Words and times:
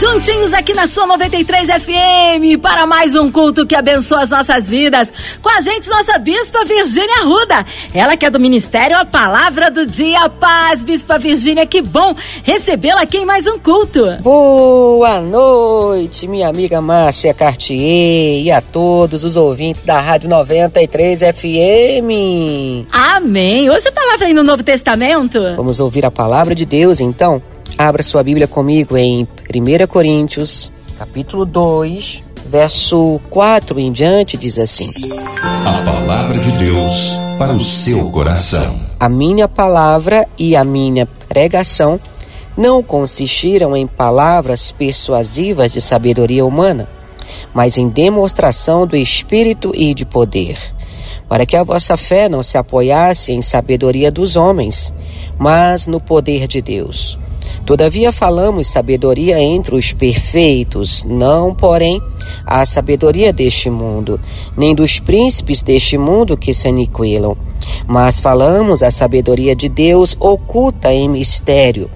Juntinhos 0.00 0.54
aqui 0.54 0.74
na 0.74 0.86
sua 0.86 1.08
93 1.08 1.66
FM 1.70 2.62
para 2.62 2.86
mais 2.86 3.16
um 3.16 3.32
culto 3.32 3.66
que 3.66 3.74
abençoa 3.74 4.22
as 4.22 4.30
nossas 4.30 4.68
vidas. 4.68 5.12
Com 5.42 5.48
a 5.48 5.60
gente, 5.60 5.90
nossa 5.90 6.16
Bispa 6.20 6.64
Virgínia 6.64 7.24
Ruda. 7.24 7.66
Ela 7.92 8.16
que 8.16 8.24
é 8.24 8.30
do 8.30 8.38
Ministério 8.38 8.96
A 8.96 9.04
Palavra 9.04 9.72
do 9.72 9.84
Dia. 9.84 10.28
Paz, 10.28 10.84
Bispa 10.84 11.18
Virgínia, 11.18 11.66
que 11.66 11.82
bom 11.82 12.14
recebê-la 12.44 13.02
aqui 13.02 13.18
em 13.18 13.26
mais 13.26 13.48
um 13.48 13.58
culto. 13.58 14.04
Boa 14.20 15.20
noite, 15.20 16.28
minha 16.28 16.48
amiga 16.48 16.80
Márcia 16.80 17.34
Cartier 17.34 18.40
e 18.40 18.52
a 18.52 18.60
todos 18.60 19.24
os 19.24 19.34
ouvintes 19.34 19.82
da 19.82 20.00
Rádio 20.00 20.30
93 20.30 21.18
FM. 21.18 22.86
Amém. 22.92 23.68
Hoje 23.68 23.88
a 23.88 23.92
palavra 23.92 24.28
aí 24.28 24.32
no 24.32 24.44
Novo 24.44 24.62
Testamento. 24.62 25.40
Vamos 25.56 25.80
ouvir 25.80 26.06
a 26.06 26.10
palavra 26.10 26.54
de 26.54 26.64
Deus 26.64 27.00
então? 27.00 27.42
Abra 27.78 28.02
sua 28.02 28.24
Bíblia 28.24 28.48
comigo 28.48 28.96
em 28.96 29.22
1 29.22 29.86
Coríntios, 29.86 30.72
capítulo 30.98 31.46
2, 31.46 32.24
verso 32.44 33.20
4 33.30 33.78
em 33.78 33.92
diante, 33.92 34.36
diz 34.36 34.58
assim: 34.58 34.90
A 35.64 35.84
palavra 35.84 36.36
de 36.36 36.58
Deus 36.58 37.16
para 37.38 37.52
o 37.52 37.60
seu 37.60 38.10
coração. 38.10 38.74
A 38.98 39.08
minha 39.08 39.46
palavra 39.46 40.26
e 40.36 40.56
a 40.56 40.64
minha 40.64 41.06
pregação 41.28 42.00
não 42.56 42.82
consistiram 42.82 43.76
em 43.76 43.86
palavras 43.86 44.72
persuasivas 44.72 45.72
de 45.72 45.80
sabedoria 45.80 46.44
humana, 46.44 46.88
mas 47.54 47.78
em 47.78 47.88
demonstração 47.88 48.88
do 48.88 48.96
Espírito 48.96 49.70
e 49.72 49.94
de 49.94 50.04
poder, 50.04 50.58
para 51.28 51.46
que 51.46 51.54
a 51.54 51.62
vossa 51.62 51.96
fé 51.96 52.28
não 52.28 52.42
se 52.42 52.58
apoiasse 52.58 53.30
em 53.30 53.40
sabedoria 53.40 54.10
dos 54.10 54.34
homens, 54.34 54.92
mas 55.38 55.86
no 55.86 56.00
poder 56.00 56.48
de 56.48 56.60
Deus. 56.60 57.16
Todavia 57.68 58.10
falamos 58.10 58.66
sabedoria 58.66 59.38
entre 59.38 59.74
os 59.76 59.92
perfeitos, 59.92 61.04
não, 61.04 61.52
porém, 61.52 62.00
a 62.46 62.64
sabedoria 62.64 63.30
deste 63.30 63.68
mundo, 63.68 64.18
nem 64.56 64.74
dos 64.74 64.98
príncipes 64.98 65.60
deste 65.60 65.98
mundo 65.98 66.34
que 66.34 66.54
se 66.54 66.66
aniquilam. 66.66 67.36
Mas 67.86 68.20
falamos 68.20 68.82
a 68.82 68.90
sabedoria 68.90 69.54
de 69.54 69.68
Deus 69.68 70.16
oculta 70.18 70.94
em 70.94 71.10
mistério, 71.10 71.90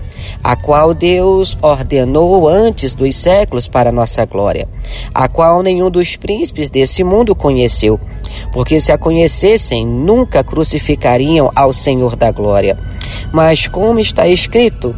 a 0.45 0.55
qual 0.57 0.93
Deus 0.93 1.57
ordenou 1.63 2.47
antes 2.47 2.95
dos 2.95 3.17
séculos 3.17 3.67
para 3.67 3.91
nossa 3.91 4.27
glória, 4.27 4.69
a 5.15 5.27
qual 5.27 5.63
nenhum 5.63 5.91
dos 5.91 6.17
príncipes 6.17 6.69
desse 6.69 7.03
mundo 7.03 7.35
conheceu, 7.35 7.99
porque 8.53 8.79
se 8.79 8.93
a 8.93 8.99
conhecessem, 8.99 9.87
nunca 9.87 10.45
crucificariam 10.45 11.51
ao 11.57 11.73
Senhor 11.73 12.15
da 12.15 12.31
glória. 12.31 12.79
Mas 13.33 13.67
como 13.67 13.99
está 13.99 14.29
escrito, 14.29 14.95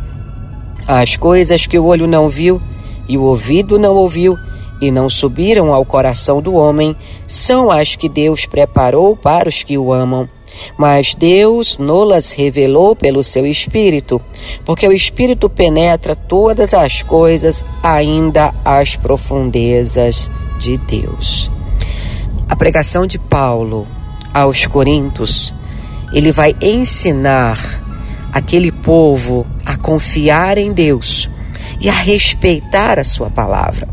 as 0.87 1.17
coisas 1.17 1.67
que 1.67 1.79
o 1.79 1.85
olho 1.85 2.07
não 2.07 2.29
viu 2.29 2.61
e 3.09 3.17
o 3.17 3.23
ouvido 3.23 3.79
não 3.79 3.95
ouviu 3.95 4.37
e 4.81 4.91
não 4.91 5.09
subiram 5.09 5.73
ao 5.73 5.85
coração 5.85 6.43
do 6.43 6.55
homem 6.55 6.95
são 7.27 7.71
as 7.71 7.97
que 7.97 8.09
Deus 8.09 8.45
preparou 8.45 9.17
para 9.17 9.49
os 9.49 9.63
que 9.63 9.79
o 9.79 9.93
amam. 9.93 10.29
Mas 10.79 11.15
Deus 11.15 11.79
nolas 11.79 12.31
revelou 12.31 12.95
pelo 12.95 13.23
seu 13.23 13.47
Espírito, 13.47 14.21
porque 14.65 14.87
o 14.87 14.93
Espírito 14.93 15.51
penetra 15.51 16.15
todas 16.15 16.73
as 16.73 17.03
coisas, 17.03 17.65
ainda 17.83 18.55
as 18.65 18.95
profundezas 18.95 20.31
de 20.61 20.77
Deus. 20.77 21.51
A 22.49 22.55
pregação 22.55 23.07
de 23.07 23.19
Paulo 23.19 23.87
aos 24.33 24.67
Coríntios, 24.67 25.53
ele 26.13 26.31
vai 26.31 26.55
ensinar 26.61 27.84
aquele 28.35 28.73
povo 28.73 29.47
a 29.65 29.77
confiar 29.77 30.59
em 30.59 30.73
Deus 30.73 31.31
e 31.81 31.89
a 31.89 31.93
respeitar 31.93 32.99
a 32.99 33.05
sua 33.05 33.31
palavra. 33.31 33.89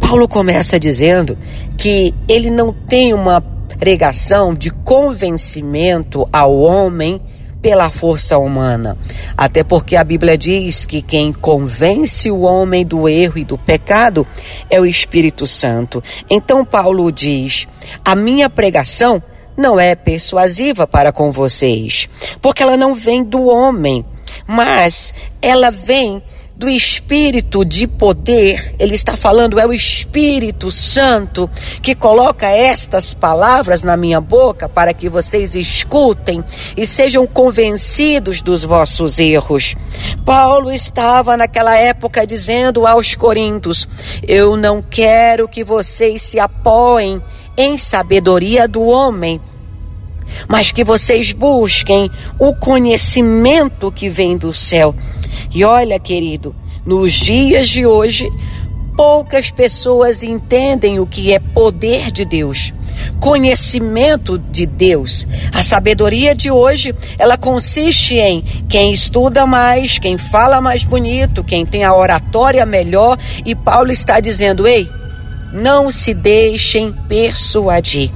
Paulo 0.00 0.26
começa 0.26 0.80
dizendo 0.80 1.36
que 1.76 2.14
ele 2.26 2.48
não 2.48 2.72
tem 2.72 3.12
uma 3.12 3.42
pregação 3.78 4.54
de 4.54 4.70
convencimento 4.70 6.26
ao 6.32 6.58
homem 6.58 7.20
pela 7.60 7.90
força 7.90 8.38
humana. 8.38 8.96
Até 9.36 9.62
porque 9.62 9.96
a 9.96 10.04
Bíblia 10.04 10.38
diz 10.38 10.86
que 10.86 11.02
quem 11.02 11.32
convence 11.32 12.30
o 12.30 12.40
homem 12.40 12.86
do 12.86 13.06
erro 13.06 13.36
e 13.36 13.44
do 13.44 13.58
pecado 13.58 14.26
é 14.70 14.80
o 14.80 14.86
Espírito 14.86 15.46
Santo. 15.46 16.02
Então 16.30 16.64
Paulo 16.64 17.10
diz: 17.12 17.68
a 18.02 18.14
minha 18.14 18.48
pregação 18.48 19.22
não 19.56 19.78
é 19.80 19.94
persuasiva 19.94 20.86
para 20.86 21.12
com 21.12 21.30
vocês, 21.30 22.08
porque 22.40 22.62
ela 22.62 22.76
não 22.76 22.94
vem 22.94 23.24
do 23.24 23.46
homem, 23.46 24.04
mas 24.46 25.14
ela 25.40 25.70
vem 25.70 26.22
do 26.56 26.70
Espírito 26.70 27.64
de 27.66 27.86
poder, 27.86 28.74
ele 28.78 28.94
está 28.94 29.14
falando, 29.14 29.60
é 29.60 29.66
o 29.66 29.74
Espírito 29.74 30.72
Santo 30.72 31.50
que 31.82 31.94
coloca 31.94 32.48
estas 32.48 33.12
palavras 33.12 33.82
na 33.82 33.94
minha 33.94 34.22
boca 34.22 34.66
para 34.66 34.94
que 34.94 35.06
vocês 35.06 35.54
escutem 35.54 36.42
e 36.74 36.86
sejam 36.86 37.26
convencidos 37.26 38.40
dos 38.40 38.64
vossos 38.64 39.18
erros. 39.18 39.74
Paulo 40.24 40.72
estava 40.72 41.36
naquela 41.36 41.76
época 41.76 42.26
dizendo 42.26 42.86
aos 42.86 43.14
Coríntios: 43.14 43.86
Eu 44.26 44.56
não 44.56 44.82
quero 44.82 45.46
que 45.46 45.62
vocês 45.62 46.22
se 46.22 46.40
apoiem 46.40 47.22
em 47.56 47.78
sabedoria 47.78 48.68
do 48.68 48.82
homem, 48.82 49.40
mas 50.48 50.72
que 50.72 50.84
vocês 50.84 51.32
busquem 51.32 52.10
o 52.38 52.54
conhecimento 52.54 53.90
que 53.90 54.08
vem 54.08 54.36
do 54.36 54.52
céu. 54.52 54.94
E 55.52 55.64
olha, 55.64 55.98
querido, 55.98 56.54
nos 56.84 57.12
dias 57.12 57.68
de 57.68 57.86
hoje, 57.86 58.30
poucas 58.96 59.50
pessoas 59.50 60.22
entendem 60.22 60.98
o 60.98 61.06
que 61.06 61.32
é 61.32 61.38
poder 61.38 62.10
de 62.10 62.24
Deus, 62.24 62.72
conhecimento 63.20 64.38
de 64.38 64.64
Deus. 64.66 65.26
A 65.52 65.62
sabedoria 65.62 66.34
de 66.34 66.50
hoje, 66.50 66.94
ela 67.18 67.36
consiste 67.36 68.16
em 68.16 68.42
quem 68.68 68.90
estuda 68.90 69.46
mais, 69.46 69.98
quem 69.98 70.16
fala 70.16 70.60
mais 70.60 70.82
bonito, 70.84 71.44
quem 71.44 71.66
tem 71.66 71.84
a 71.84 71.94
oratória 71.94 72.64
melhor, 72.64 73.18
e 73.44 73.54
Paulo 73.54 73.90
está 73.90 74.18
dizendo: 74.18 74.66
"Ei, 74.66 74.88
não 75.52 75.90
se 75.90 76.12
deixem 76.12 76.92
persuadir. 77.08 78.10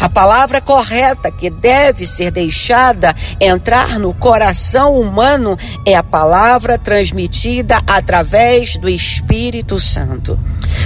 A 0.00 0.08
palavra 0.08 0.60
correta 0.60 1.30
que 1.30 1.50
deve 1.50 2.06
ser 2.06 2.30
deixada 2.30 3.14
entrar 3.40 3.98
no 3.98 4.12
coração 4.14 4.98
humano 4.98 5.58
é 5.84 5.94
a 5.94 6.02
palavra 6.02 6.78
transmitida 6.78 7.80
através 7.86 8.76
do 8.76 8.88
Espírito 8.88 9.78
Santo. 9.80 10.38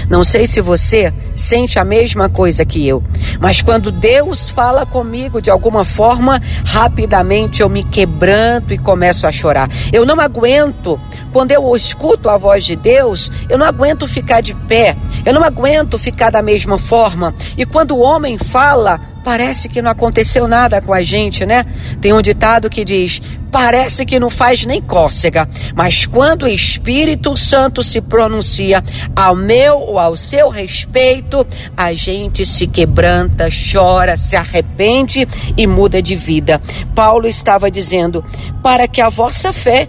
Não 0.09 0.25
sei 0.25 0.47
se 0.47 0.61
você 0.61 1.13
sente 1.35 1.79
a 1.79 1.85
mesma 1.85 2.29
coisa 2.29 2.65
que 2.65 2.87
eu, 2.87 3.03
mas 3.39 3.63
quando 3.63 3.93
Deus 3.93 4.49
fala 4.49 4.85
comigo 4.85 5.41
de 5.41 5.51
alguma 5.51 5.85
forma, 5.85 6.41
rapidamente 6.65 7.63
eu 7.63 7.69
me 7.69 7.85
quebranto 7.85 8.75
e 8.75 8.79
começo 8.79 9.27
a 9.27 9.33
chorar. 9.33 9.69
Eu 9.93 10.05
não 10.05 10.21
aguento, 10.21 11.01
quando 11.33 11.53
eu 11.53 11.75
escuto 11.77 12.29
a 12.29 12.37
voz 12.37 12.65
de 12.65 12.75
Deus, 12.75 13.31
eu 13.49 13.57
não 13.57 13.67
aguento 13.67 14.09
ficar 14.09 14.41
de 14.41 14.55
pé, 14.55 14.97
eu 15.25 15.33
não 15.33 15.45
aguento 15.45 15.99
ficar 15.99 16.31
da 16.31 16.43
mesma 16.43 16.79
forma. 16.79 17.35
E 17.57 17.65
quando 17.65 17.93
o 17.93 18.01
homem 18.01 18.39
fala, 18.39 18.90
parece 19.23 19.69
que 19.69 19.83
não 19.83 19.91
aconteceu 19.91 20.49
nada 20.49 20.81
com 20.81 20.93
a 20.93 21.03
gente, 21.03 21.45
né? 21.45 21.65
Tem 22.01 22.13
um 22.13 22.23
ditado 22.23 22.71
que 22.71 22.85
diz: 22.85 23.21
parece 23.51 24.07
que 24.07 24.19
não 24.19 24.31
faz 24.31 24.65
nem 24.65 24.81
cócega, 24.81 25.49
mas 25.75 26.07
quando 26.07 26.45
o 26.45 26.49
Espírito 26.49 27.37
Santo 27.37 27.83
se 27.83 28.01
pronuncia 28.01 28.83
ao 29.15 29.37
meu 29.37 29.79
ou 29.79 29.99
ao 29.99 30.17
seu 30.17 30.49
respeito, 30.49 31.47
a 31.77 31.93
gente 31.93 32.47
se 32.47 32.67
quebranta, 32.67 33.49
chora, 33.73 34.17
se 34.17 34.37
arrepende 34.37 35.27
e 35.57 35.67
muda 35.67 36.01
de 36.01 36.17
vida. 36.17 36.61
Paulo 36.95 37.27
estava 37.27 37.71
dizendo: 37.71 38.25
para 38.63 38.89
que 38.89 39.01
a 39.01 39.09
vossa 39.09 39.53
fé 39.53 39.89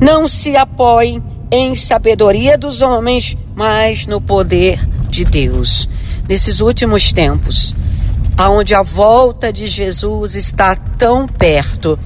não 0.00 0.26
se 0.26 0.56
apoie 0.56 1.22
em 1.50 1.76
sabedoria 1.76 2.56
dos 2.56 2.80
homens, 2.80 3.36
mas 3.54 4.06
no 4.06 4.20
poder 4.20 4.80
de 5.08 5.24
Deus. 5.24 5.86
Nesses 6.32 6.60
últimos 6.60 7.12
tempos, 7.12 7.74
aonde 8.38 8.74
a 8.74 8.82
volta 8.82 9.52
de 9.52 9.66
Jesus 9.66 10.34
está 10.34 10.74
tão 10.74 11.28
perto. 11.28 11.98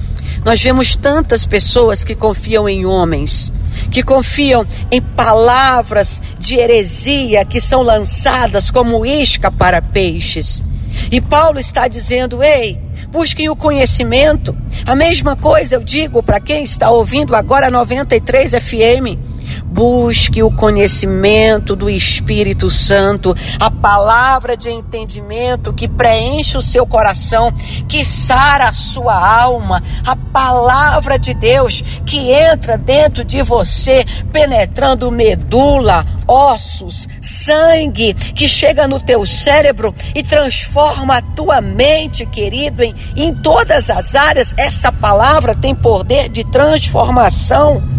Nós 0.43 0.61
vemos 0.61 0.97
tantas 0.97 1.45
pessoas 1.45 2.03
que 2.03 2.13
confiam 2.13 2.67
em 2.67 2.85
homens, 2.85 3.53
que 3.89 4.03
confiam 4.03 4.67
em 4.91 5.01
palavras 5.01 6.21
de 6.37 6.57
heresia 6.57 7.45
que 7.45 7.61
são 7.61 7.81
lançadas 7.81 8.69
como 8.69 9.05
isca 9.05 9.49
para 9.49 9.81
peixes. 9.81 10.61
E 11.09 11.21
Paulo 11.21 11.57
está 11.57 11.87
dizendo: 11.87 12.43
ei, 12.43 12.81
busquem 13.09 13.47
o 13.47 13.55
conhecimento. 13.55 14.53
A 14.85 14.93
mesma 14.93 15.37
coisa 15.37 15.75
eu 15.75 15.81
digo 15.81 16.21
para 16.21 16.41
quem 16.41 16.65
está 16.65 16.89
ouvindo 16.89 17.33
agora 17.33 17.71
93 17.71 18.51
FM. 18.51 19.36
Busque 19.77 20.41
o 20.41 20.49
conhecimento 20.49 21.75
do 21.75 21.87
Espírito 21.87 22.67
Santo, 22.67 23.35
a 23.59 23.69
palavra 23.69 24.57
de 24.57 24.71
entendimento 24.71 25.71
que 25.71 25.87
preenche 25.87 26.57
o 26.57 26.61
seu 26.63 26.83
coração, 26.83 27.53
que 27.87 28.03
sara 28.03 28.69
a 28.69 28.73
sua 28.73 29.13
alma, 29.13 29.83
a 30.03 30.15
palavra 30.15 31.19
de 31.19 31.31
Deus 31.35 31.83
que 32.07 32.31
entra 32.31 32.75
dentro 32.75 33.23
de 33.23 33.43
você, 33.43 34.03
penetrando 34.33 35.11
medula, 35.11 36.03
ossos, 36.27 37.07
sangue, 37.21 38.15
que 38.15 38.47
chega 38.47 38.87
no 38.87 38.99
teu 38.99 39.27
cérebro 39.27 39.93
e 40.15 40.23
transforma 40.23 41.17
a 41.17 41.21
tua 41.21 41.61
mente, 41.61 42.25
querido, 42.25 42.81
em, 42.81 42.95
em 43.15 43.31
todas 43.31 43.91
as 43.91 44.15
áreas. 44.15 44.55
Essa 44.57 44.91
palavra 44.91 45.53
tem 45.53 45.75
poder 45.75 46.29
de 46.29 46.43
transformação. 46.45 47.96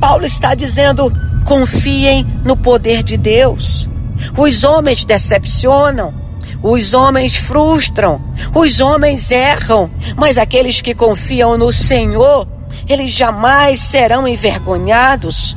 Paulo 0.00 0.24
está 0.24 0.54
dizendo: 0.54 1.12
confiem 1.44 2.24
no 2.44 2.56
poder 2.56 3.02
de 3.02 3.16
Deus. 3.16 3.88
Os 4.36 4.64
homens 4.64 5.04
decepcionam, 5.04 6.12
os 6.62 6.92
homens 6.92 7.36
frustram, 7.36 8.20
os 8.54 8.80
homens 8.80 9.30
erram, 9.30 9.90
mas 10.16 10.36
aqueles 10.36 10.80
que 10.80 10.94
confiam 10.94 11.56
no 11.56 11.70
Senhor, 11.70 12.46
eles 12.88 13.10
jamais 13.12 13.80
serão 13.80 14.26
envergonhados. 14.26 15.56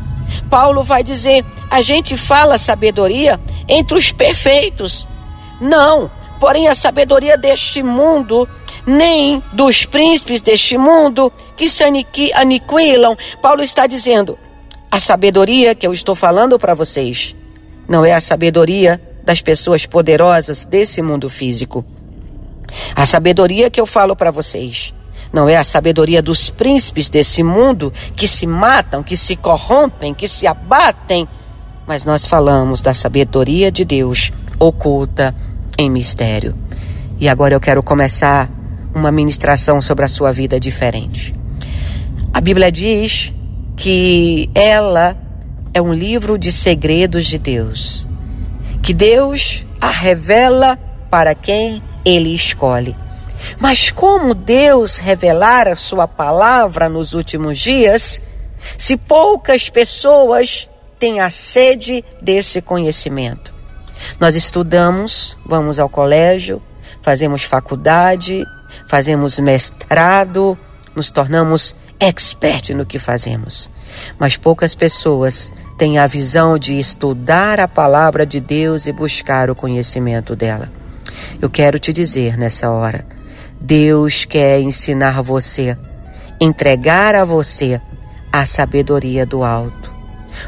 Paulo 0.50 0.83
vai 0.83 1.03
dizer: 1.03 1.44
a 1.69 1.81
gente 1.81 2.18
fala 2.18 2.57
sabedoria 2.57 3.39
entre 3.68 3.97
os 3.97 4.12
perfeitos. 4.12 5.07
Não, 5.59 6.09
porém 6.39 6.68
a 6.68 6.75
sabedoria 6.75 7.38
deste 7.38 7.83
mundo 7.83 8.47
nem 8.86 9.42
dos 9.54 9.86
príncipes 9.86 10.42
deste 10.42 10.78
mundo 10.78 11.31
que 11.56 11.69
se 11.69 11.83
aniquilam. 11.83 13.18
Paulo 13.42 13.62
está 13.62 13.88
dizendo: 13.88 14.38
a 14.92 15.00
sabedoria 15.00 15.75
que 15.75 15.86
eu 15.86 15.94
estou 15.94 16.16
falando 16.16 16.60
para 16.60 16.74
vocês 16.74 17.36
não 17.88 18.06
é 18.06 18.13
a 18.13 18.22
sabedoria 18.22 19.01
das 19.24 19.42
pessoas 19.42 19.86
poderosas 19.86 20.66
desse 20.66 21.01
mundo 21.01 21.30
físico. 21.30 21.86
A 22.95 23.06
sabedoria 23.06 23.69
que 23.69 23.80
eu 23.80 23.86
falo 23.86 24.16
para 24.16 24.31
vocês 24.31 24.94
não 25.31 25.48
é 25.48 25.56
a 25.56 25.63
sabedoria 25.63 26.22
dos 26.22 26.50
príncipes 26.50 27.07
desse 27.07 27.42
mundo 27.42 27.94
que 28.16 28.28
se 28.28 28.45
matam, 28.45 29.01
que 29.01 29.16
se 29.16 29.36
corrompem, 29.36 30.13
que 30.13 30.28
se 30.28 30.45
abatem, 30.45 31.28
mas 31.88 32.04
nós 32.04 32.25
falamos 32.25 32.81
da 32.81 32.94
sabedoria 32.94 33.72
de 33.72 33.86
Deus 33.86 34.31
oculta 34.60 35.36
em 35.78 35.89
mistério. 35.89 36.56
E 37.19 37.30
agora 37.30 37.54
eu 37.54 37.60
quero 37.60 37.81
começar 37.81 38.50
uma 38.93 39.11
ministração 39.11 39.81
sobre 39.81 40.05
a 40.05 40.07
sua 40.07 40.31
vida 40.31 40.59
diferente. 40.59 41.33
A 42.33 42.39
Bíblia 42.39 42.71
diz 42.71 43.33
que 43.75 44.49
ela 44.53 45.17
é 45.73 45.81
um 45.81 45.93
livro 45.93 46.38
de 46.38 46.51
segredos 46.51 47.25
de 47.25 47.38
Deus, 47.38 48.07
que 48.81 48.93
Deus 48.93 49.65
a 49.79 49.89
revela 49.89 50.77
para 51.09 51.33
quem 51.33 51.81
ele 52.05 52.33
escolhe. 52.33 52.95
Mas 53.59 53.89
como 53.89 54.33
Deus 54.33 54.97
revelar 54.97 55.67
a 55.67 55.75
sua 55.75 56.07
palavra 56.07 56.87
nos 56.87 57.13
últimos 57.13 57.59
dias, 57.59 58.21
se 58.77 58.95
poucas 58.95 59.69
pessoas 59.69 60.69
têm 60.99 61.19
a 61.19 61.29
sede 61.29 62.03
desse 62.21 62.61
conhecimento? 62.61 63.53
Nós 64.19 64.35
estudamos, 64.35 65.37
vamos 65.45 65.79
ao 65.79 65.89
colégio, 65.89 66.61
fazemos 67.01 67.44
faculdade, 67.44 68.44
fazemos 68.88 69.39
mestrado, 69.39 70.57
nos 70.95 71.12
tornamos 71.12 71.75
expert 72.00 72.73
no 72.73 72.85
que 72.85 72.97
fazemos. 72.97 73.69
Mas 74.18 74.38
poucas 74.38 74.73
pessoas 74.75 75.53
têm 75.77 75.97
a 75.97 76.07
visão 76.07 76.57
de 76.57 76.77
estudar 76.77 77.59
a 77.59 77.68
palavra 77.68 78.25
de 78.25 78.39
Deus 78.39 78.88
e 78.88 78.91
buscar 78.91 79.50
o 79.50 79.56
conhecimento 79.56 80.35
dela. 80.35 80.69
Eu 81.41 81.50
quero 81.50 81.79
te 81.79 81.91
dizer 81.91 82.38
nessa 82.38 82.69
hora, 82.69 83.06
Deus 83.59 84.25
quer 84.25 84.59
ensinar 84.59 85.21
você, 85.21 85.77
entregar 86.39 87.15
a 87.15 87.23
você 87.23 87.79
a 88.31 88.45
sabedoria 88.45 89.25
do 89.25 89.44
alto. 89.44 89.91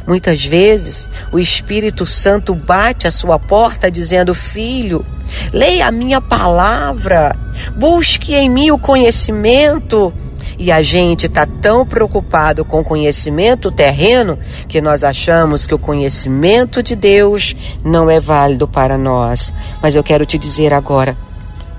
Muitas 0.08 0.44
vezes 0.46 1.10
o 1.32 1.38
Espírito 1.38 2.06
Santo 2.06 2.56
bate 2.56 3.08
a 3.08 3.12
sua 3.12 3.38
porta 3.38 3.92
dizendo: 3.92 4.34
Filho, 4.34 5.06
leia 5.52 5.88
a 5.88 5.92
minha 5.92 6.22
palavra, 6.22 7.36
busque 7.76 8.34
em 8.34 8.50
mim 8.50 8.72
o 8.72 8.78
conhecimento. 8.78 10.14
E 10.58 10.72
a 10.72 10.82
gente 10.84 11.26
está 11.26 11.46
tão 11.46 11.86
preocupado 11.86 12.64
com 12.64 12.84
conhecimento 12.84 13.72
terreno 13.72 14.38
que 14.68 14.80
nós 14.80 15.04
achamos 15.04 15.66
que 15.66 15.74
o 15.74 15.80
conhecimento 15.80 16.84
de 16.84 16.96
Deus 16.96 17.56
não 17.84 18.10
é 18.10 18.20
válido 18.20 18.68
para 18.68 18.98
nós. 18.98 19.52
Mas 19.82 19.96
eu 19.96 20.04
quero 20.04 20.26
te 20.26 20.38
dizer 20.38 20.72
agora: 20.72 21.18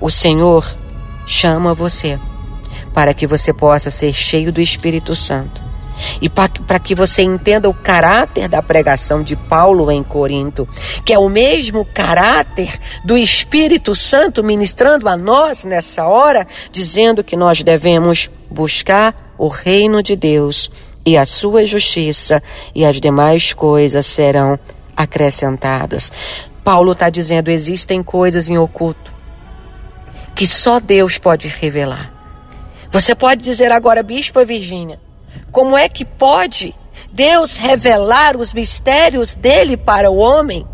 o 0.01 0.09
Senhor 0.09 0.75
chama 1.25 1.73
você 1.73 2.19
para 2.93 3.13
que 3.13 3.25
você 3.25 3.53
possa 3.53 3.89
ser 3.89 4.13
cheio 4.13 4.51
do 4.51 4.61
Espírito 4.61 5.15
Santo 5.15 5.64
e 6.21 6.29
para 6.29 6.79
que 6.79 6.95
você 6.95 7.23
entenda 7.23 7.69
o 7.69 7.73
caráter 7.73 8.47
da 8.47 8.61
pregação 8.61 9.23
de 9.23 9.35
Paulo 9.35 9.91
em 9.91 10.03
Corinto, 10.03 10.67
que 11.05 11.13
é 11.13 11.19
o 11.19 11.29
mesmo 11.29 11.85
caráter 11.85 12.77
do 13.03 13.17
Espírito 13.17 13.95
Santo 13.95 14.43
ministrando 14.43 15.07
a 15.09 15.15
nós 15.15 15.63
nessa 15.63 16.07
hora, 16.07 16.47
dizendo 16.71 17.23
que 17.23 17.35
nós 17.35 17.63
devemos 17.63 18.29
buscar 18.49 19.33
o 19.37 19.47
reino 19.47 20.01
de 20.01 20.15
Deus 20.15 20.69
e 21.05 21.17
a 21.17 21.25
sua 21.25 21.65
justiça, 21.65 22.41
e 22.73 22.83
as 22.83 22.99
demais 22.99 23.53
coisas 23.53 24.05
serão 24.05 24.57
acrescentadas. 24.97 26.11
Paulo 26.63 26.93
está 26.93 27.09
dizendo: 27.09 27.51
existem 27.51 28.01
coisas 28.01 28.49
em 28.49 28.57
oculto 28.57 29.13
que 30.35 30.45
só 30.45 30.79
Deus 30.81 31.17
pode 31.17 31.47
revelar. 31.47 32.11
Você 32.89 33.15
pode 33.15 33.41
dizer 33.41 33.71
agora, 33.71 34.03
Bispa 34.03 34.43
Virgínia, 34.43 34.99
como 35.55 35.77
é 35.77 35.87
que 35.87 36.03
pode 36.03 36.75
Deus 37.13 37.55
revelar 37.55 38.35
os 38.35 38.51
mistérios 38.51 39.35
dele 39.35 39.77
para 39.77 40.11
o 40.11 40.17
homem? 40.17 40.67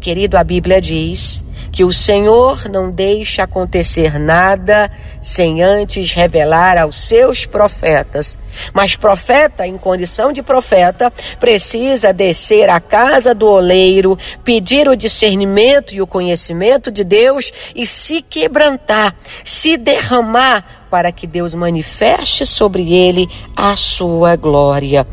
Querido, 0.00 0.38
a 0.38 0.44
Bíblia 0.44 0.80
diz 0.80 1.42
que 1.72 1.82
o 1.82 1.92
Senhor 1.92 2.68
não 2.70 2.88
deixa 2.88 3.42
acontecer 3.42 4.20
nada 4.20 4.88
sem 5.20 5.60
antes 5.60 6.12
revelar 6.12 6.78
aos 6.78 6.94
seus 6.94 7.46
profetas. 7.46 8.38
Mas 8.72 8.94
profeta, 8.94 9.66
em 9.66 9.76
condição 9.76 10.32
de 10.32 10.40
profeta, 10.40 11.12
precisa 11.40 12.12
descer 12.12 12.70
à 12.70 12.78
casa 12.78 13.34
do 13.34 13.48
oleiro, 13.48 14.16
pedir 14.44 14.88
o 14.88 14.94
discernimento 14.94 15.96
e 15.96 16.00
o 16.00 16.06
conhecimento 16.06 16.92
de 16.92 17.02
Deus 17.02 17.52
e 17.74 17.84
se 17.84 18.22
quebrantar, 18.22 19.16
se 19.42 19.76
derramar 19.76 20.81
para 20.92 21.10
que 21.10 21.26
Deus 21.26 21.54
manifeste 21.54 22.44
sobre 22.44 22.92
ele 22.92 23.26
a 23.56 23.74
sua 23.76 24.36
glória. 24.36 25.06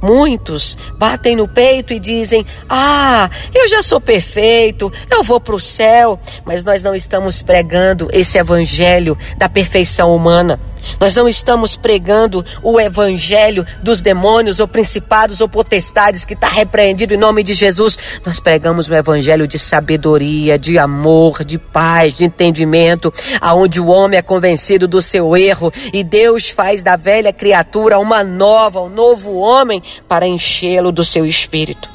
Muitos 0.00 0.74
batem 0.96 1.36
no 1.36 1.46
peito 1.46 1.92
e 1.92 2.00
dizem: 2.00 2.46
Ah, 2.66 3.28
eu 3.54 3.68
já 3.68 3.82
sou 3.82 4.00
perfeito, 4.00 4.90
eu 5.10 5.22
vou 5.22 5.38
para 5.38 5.54
o 5.54 5.60
céu. 5.60 6.18
Mas 6.46 6.64
nós 6.64 6.82
não 6.82 6.94
estamos 6.94 7.42
pregando 7.42 8.08
esse 8.10 8.38
evangelho 8.38 9.18
da 9.36 9.50
perfeição 9.50 10.16
humana. 10.16 10.58
Nós 11.00 11.14
não 11.14 11.28
estamos 11.28 11.76
pregando 11.76 12.44
o 12.62 12.80
evangelho 12.80 13.66
dos 13.82 14.00
demônios 14.00 14.60
ou 14.60 14.68
principados 14.68 15.40
ou 15.40 15.48
potestades 15.48 16.24
que 16.24 16.34
está 16.34 16.48
repreendido 16.48 17.14
em 17.14 17.16
nome 17.16 17.42
de 17.42 17.54
Jesus. 17.54 17.98
Nós 18.24 18.40
pregamos 18.40 18.88
o 18.88 18.94
evangelho 18.94 19.46
de 19.46 19.58
sabedoria, 19.58 20.58
de 20.58 20.78
amor, 20.78 21.44
de 21.44 21.58
paz, 21.58 22.16
de 22.16 22.24
entendimento, 22.24 23.12
aonde 23.40 23.80
o 23.80 23.86
homem 23.86 24.18
é 24.18 24.22
convencido 24.22 24.88
do 24.88 25.00
seu 25.00 25.36
erro 25.36 25.72
e 25.92 26.02
Deus 26.02 26.50
faz 26.50 26.82
da 26.82 26.96
velha 26.96 27.32
criatura 27.32 27.98
uma 27.98 28.24
nova, 28.24 28.80
um 28.80 28.88
novo 28.88 29.36
homem 29.36 29.82
para 30.08 30.26
enchê-lo 30.26 30.90
do 30.90 31.04
seu 31.04 31.24
espírito. 31.26 31.88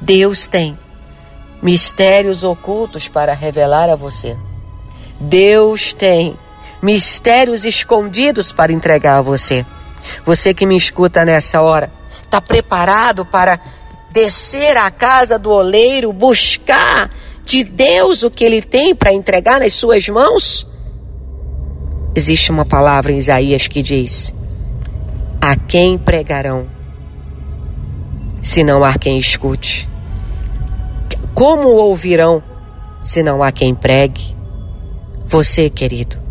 Deus 0.00 0.46
tem 0.46 0.76
mistérios 1.62 2.42
ocultos 2.42 3.06
para 3.06 3.32
revelar 3.32 3.88
a 3.88 3.94
você. 3.94 4.36
Deus 5.20 5.92
tem 5.92 6.36
mistérios 6.82 7.64
escondidos 7.64 8.50
para 8.52 8.72
entregar 8.72 9.18
a 9.18 9.22
você. 9.22 9.64
Você 10.26 10.52
que 10.52 10.66
me 10.66 10.76
escuta 10.76 11.24
nessa 11.24 11.62
hora, 11.62 11.92
está 12.24 12.40
preparado 12.40 13.24
para 13.24 13.60
descer 14.10 14.76
à 14.76 14.90
casa 14.90 15.38
do 15.38 15.50
oleiro, 15.50 16.12
buscar 16.12 17.10
de 17.44 17.62
Deus 17.62 18.22
o 18.22 18.30
que 18.30 18.44
ele 18.44 18.60
tem 18.60 18.94
para 18.94 19.12
entregar 19.12 19.60
nas 19.60 19.74
suas 19.74 20.08
mãos? 20.08 20.66
Existe 22.14 22.50
uma 22.50 22.64
palavra 22.64 23.12
em 23.12 23.18
Isaías 23.18 23.68
que 23.68 23.82
diz: 23.82 24.34
A 25.40 25.56
quem 25.56 25.96
pregarão, 25.96 26.66
se 28.42 28.64
não 28.64 28.84
há 28.84 28.98
quem 28.98 29.18
escute? 29.18 29.88
Como 31.32 31.68
ouvirão, 31.68 32.42
se 33.00 33.22
não 33.22 33.42
há 33.42 33.50
quem 33.50 33.74
pregue? 33.74 34.36
Você, 35.26 35.70
querido, 35.70 36.21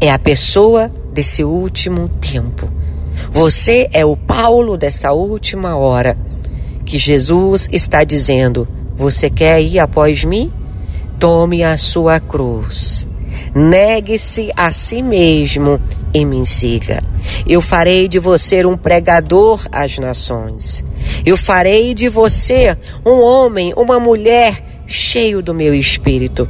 é 0.00 0.10
a 0.10 0.18
pessoa 0.18 0.90
desse 1.12 1.44
último 1.44 2.08
tempo. 2.08 2.70
Você 3.30 3.88
é 3.92 4.04
o 4.04 4.16
Paulo 4.16 4.76
dessa 4.76 5.12
última 5.12 5.76
hora 5.76 6.16
que 6.84 6.96
Jesus 6.96 7.68
está 7.70 8.02
dizendo: 8.02 8.66
Você 8.94 9.28
quer 9.28 9.60
ir 9.60 9.78
após 9.78 10.24
mim? 10.24 10.50
Tome 11.18 11.62
a 11.62 11.76
sua 11.76 12.18
cruz. 12.18 13.06
Negue-se 13.54 14.50
a 14.56 14.72
si 14.72 15.02
mesmo 15.02 15.80
e 16.14 16.24
me 16.24 16.46
siga. 16.46 17.02
Eu 17.46 17.60
farei 17.60 18.08
de 18.08 18.18
você 18.18 18.64
um 18.64 18.76
pregador 18.76 19.66
às 19.70 19.98
nações. 19.98 20.82
Eu 21.26 21.36
farei 21.36 21.94
de 21.94 22.08
você 22.08 22.76
um 23.04 23.20
homem, 23.20 23.74
uma 23.76 24.00
mulher 24.00 24.79
cheio 24.90 25.40
do 25.40 25.54
meu 25.54 25.72
espírito 25.72 26.48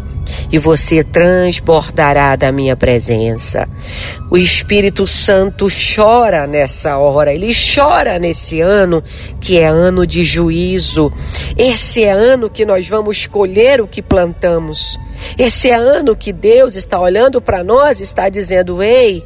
e 0.51 0.59
você 0.59 1.05
transbordará 1.05 2.35
da 2.37 2.51
minha 2.51 2.75
presença. 2.75 3.69
O 4.31 4.39
Espírito 4.39 5.07
Santo 5.07 5.67
chora 5.69 6.47
nessa 6.47 6.97
hora, 6.97 7.35
ele 7.35 7.53
chora 7.53 8.19
nesse 8.19 8.61
ano 8.61 9.05
que 9.41 9.59
é 9.59 9.67
ano 9.67 10.07
de 10.07 10.25
juízo. 10.25 11.13
Esse 11.57 12.03
é 12.03 12.13
ano 12.13 12.49
que 12.49 12.65
nós 12.65 12.89
vamos 12.89 13.27
colher 13.27 13.81
o 13.81 13.87
que 13.87 14.01
plantamos. 14.01 14.99
Esse 15.37 15.69
é 15.69 15.75
ano 15.75 16.17
que 16.17 16.33
Deus 16.33 16.77
está 16.77 16.99
olhando 16.99 17.43
para 17.43 17.63
nós 17.63 18.01
e 18.01 18.05
está 18.05 18.29
dizendo: 18.29 18.83
"Ei, 18.83 19.23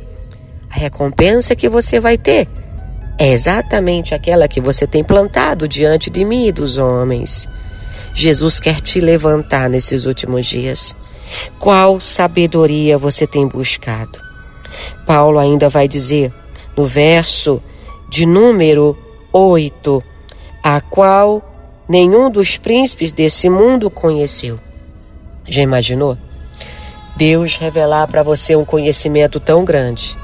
a 0.68 0.76
recompensa 0.76 1.54
que 1.54 1.68
você 1.68 2.00
vai 2.00 2.18
ter 2.18 2.49
é 3.16 3.28
exatamente 3.28 4.12
aquela 4.12 4.49
que 4.49 4.61
você 4.61 4.88
tem 4.88 5.04
plantado 5.04 5.68
diante 5.68 6.11
de 6.11 6.25
mim 6.25 6.49
e 6.49 6.52
dos 6.52 6.78
homens. 6.78 7.49
Jesus 8.14 8.61
quer 8.61 8.80
te 8.80 9.00
levantar 9.00 9.68
nesses 9.68 10.04
últimos 10.06 10.47
dias. 10.47 10.94
Qual 11.59 11.99
sabedoria 12.00 12.97
você 12.97 13.26
tem 13.26 13.47
buscado? 13.47 14.18
Paulo 15.04 15.38
ainda 15.38 15.68
vai 15.68 15.88
dizer 15.88 16.33
no 16.76 16.87
verso 16.87 17.61
de 18.09 18.25
número 18.25 18.97
8, 19.33 20.02
a 20.62 20.80
qual 20.80 21.42
nenhum 21.88 22.30
dos 22.30 22.56
príncipes 22.56 23.11
desse 23.11 23.49
mundo 23.49 23.90
conheceu. 23.90 24.59
Já 25.49 25.62
imaginou? 25.62 26.16
Deus 27.16 27.56
revelar 27.56 28.06
para 28.06 28.23
você 28.23 28.56
um 28.56 28.64
conhecimento 28.64 29.38
tão 29.38 29.64
grande 29.64 30.16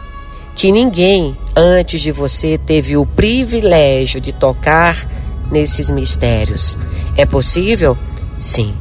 que 0.55 0.73
ninguém 0.73 1.37
antes 1.57 2.01
de 2.01 2.11
você 2.11 2.59
teve 2.59 2.97
o 2.97 3.07
privilégio 3.07 4.21
de 4.21 4.33
tocar 4.33 5.09
nesses 5.51 5.91
mistérios. 5.91 6.77
É 7.17 7.27
possível? 7.27 7.97
Sim. 8.39 8.75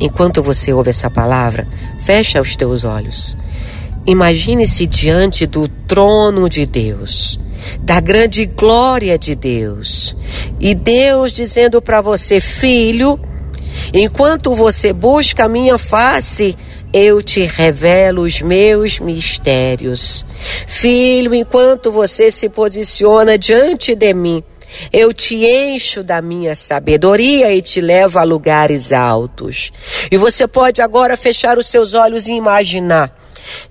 Enquanto 0.00 0.42
você 0.42 0.72
ouve 0.72 0.90
essa 0.90 1.10
palavra, 1.10 1.66
fecha 1.98 2.40
os 2.40 2.54
teus 2.56 2.84
olhos. 2.84 3.36
Imagine-se 4.06 4.86
diante 4.86 5.44
do 5.44 5.68
trono 5.68 6.48
de 6.48 6.64
Deus, 6.64 7.38
da 7.80 8.00
grande 8.00 8.46
glória 8.46 9.18
de 9.18 9.34
Deus, 9.34 10.16
e 10.58 10.74
Deus 10.74 11.32
dizendo 11.32 11.82
para 11.82 12.00
você, 12.00 12.40
filho, 12.40 13.20
enquanto 13.92 14.54
você 14.54 14.92
busca 14.92 15.44
a 15.44 15.48
minha 15.48 15.76
face, 15.76 16.56
eu 16.92 17.20
te 17.20 17.42
revelo 17.42 18.22
os 18.22 18.40
meus 18.40 18.98
mistérios. 18.98 20.24
Filho, 20.66 21.34
enquanto 21.34 21.90
você 21.90 22.30
se 22.30 22.48
posiciona 22.48 23.36
diante 23.36 23.94
de 23.94 24.14
mim, 24.14 24.42
eu 24.92 25.12
te 25.12 25.44
encho 25.44 26.02
da 26.02 26.20
minha 26.20 26.54
sabedoria 26.54 27.52
e 27.52 27.62
te 27.62 27.80
levo 27.80 28.18
a 28.18 28.22
lugares 28.22 28.92
altos. 28.92 29.72
E 30.10 30.16
você 30.16 30.46
pode 30.46 30.80
agora 30.80 31.16
fechar 31.16 31.58
os 31.58 31.66
seus 31.66 31.94
olhos 31.94 32.26
e 32.26 32.32
imaginar 32.32 33.16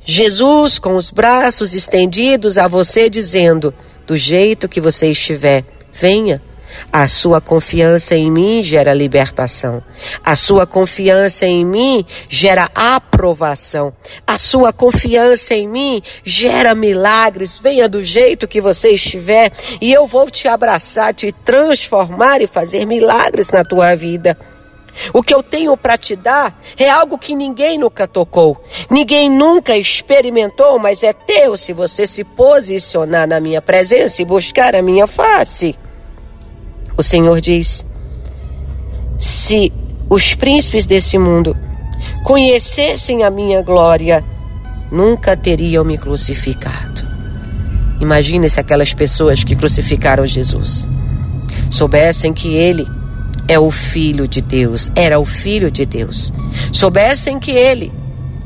Jesus 0.06 0.80
com 0.80 0.96
os 0.96 1.12
braços 1.12 1.74
estendidos 1.74 2.58
a 2.58 2.68
você, 2.68 3.10
dizendo: 3.10 3.74
do 4.06 4.16
jeito 4.16 4.70
que 4.70 4.82
você 4.82 5.12
estiver, 5.12 5.64
venha. 5.92 6.42
A 6.92 7.08
sua 7.08 7.40
confiança 7.42 8.16
em 8.16 8.32
mim 8.32 8.62
gera 8.62 8.94
libertação. 8.94 9.84
A 10.24 10.36
sua 10.36 10.66
confiança 10.66 11.46
em 11.46 11.66
mim 11.66 12.06
gera 12.30 12.70
aprovação. 12.74 13.94
A 14.26 14.38
sua 14.38 14.72
confiança 14.74 15.54
em 15.54 15.68
mim 15.68 16.02
gera 16.24 16.76
milagres. 16.76 17.58
Venha 17.58 17.88
do 17.88 18.04
jeito 18.04 18.48
que 18.48 18.62
você 18.62 18.90
estiver 18.90 19.52
e 19.82 19.92
eu 19.92 20.06
vou 20.06 20.30
te 20.30 20.48
abraçar, 20.48 21.14
te 21.14 21.32
transformar 21.32 22.42
e 22.42 22.48
fazer 22.48 22.86
milagres 22.86 23.50
na 23.50 23.64
tua 23.64 23.96
vida. 23.96 24.38
O 25.14 25.22
que 25.22 25.34
eu 25.34 25.44
tenho 25.44 25.76
para 25.78 25.98
te 25.98 26.16
dar 26.16 26.60
é 26.78 26.90
algo 26.90 27.18
que 27.18 27.36
ninguém 27.36 27.78
nunca 27.78 28.08
tocou, 28.08 28.62
ninguém 28.90 29.30
nunca 29.30 29.78
experimentou, 29.78 30.80
mas 30.80 31.04
é 31.04 31.14
teu 31.14 31.56
se 31.56 31.72
você 31.74 32.08
se 32.08 32.24
posicionar 32.24 33.28
na 33.28 33.40
minha 33.40 33.62
presença 33.62 34.22
e 34.22 34.26
buscar 34.26 34.76
a 34.76 34.82
minha 34.82 35.06
face. 35.06 35.78
O 36.98 37.04
Senhor 37.04 37.40
diz: 37.40 37.86
se 39.20 39.72
os 40.10 40.34
príncipes 40.34 40.86
desse 40.86 41.18
mundo 41.20 41.56
conhecessem 42.24 43.24
a 43.24 43.30
minha 43.30 43.62
glória, 43.62 44.24
nunca 44.92 45.38
teriam 45.38 45.86
me 45.86 45.96
crucificado. 45.96 47.06
Imagine 48.02 48.50
se 48.50 48.60
aquelas 48.60 48.94
pessoas 48.94 49.44
que 49.44 49.56
crucificaram 49.56 50.26
Jesus 50.26 50.88
soubessem 51.70 52.34
que 52.34 52.54
ele 52.54 52.88
é 53.48 53.60
o 53.60 53.70
Filho 53.70 54.28
de 54.28 54.42
Deus, 54.42 54.92
era 54.96 55.20
o 55.20 55.26
Filho 55.26 55.70
de 55.70 55.86
Deus, 55.86 56.34
soubessem 56.72 57.40
que 57.40 57.52
ele 57.52 57.92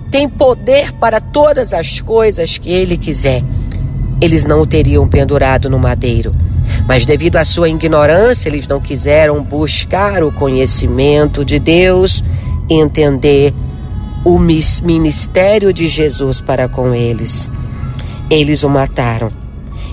tem 0.09 0.27
poder 0.27 0.91
para 0.93 1.21
todas 1.21 1.73
as 1.73 2.01
coisas 2.01 2.57
que 2.57 2.69
ele 2.69 2.97
quiser, 2.97 3.43
eles 4.19 4.43
não 4.43 4.61
o 4.61 4.65
teriam 4.65 5.07
pendurado 5.07 5.69
no 5.69 5.79
madeiro 5.79 6.33
mas 6.87 7.05
devido 7.05 7.37
à 7.37 7.45
sua 7.45 7.69
ignorância, 7.69 8.49
eles 8.49 8.67
não 8.67 8.79
quiseram 8.79 9.41
buscar 9.43 10.23
o 10.23 10.31
conhecimento 10.31 11.43
de 11.45 11.59
Deus 11.59 12.23
entender 12.69 13.53
o 14.23 14.37
ministério 14.37 15.73
de 15.73 15.87
Jesus 15.87 16.41
para 16.41 16.67
com 16.67 16.93
eles. 16.93 17.49
Eles 18.29 18.63
o 18.63 18.69
mataram, 18.69 19.31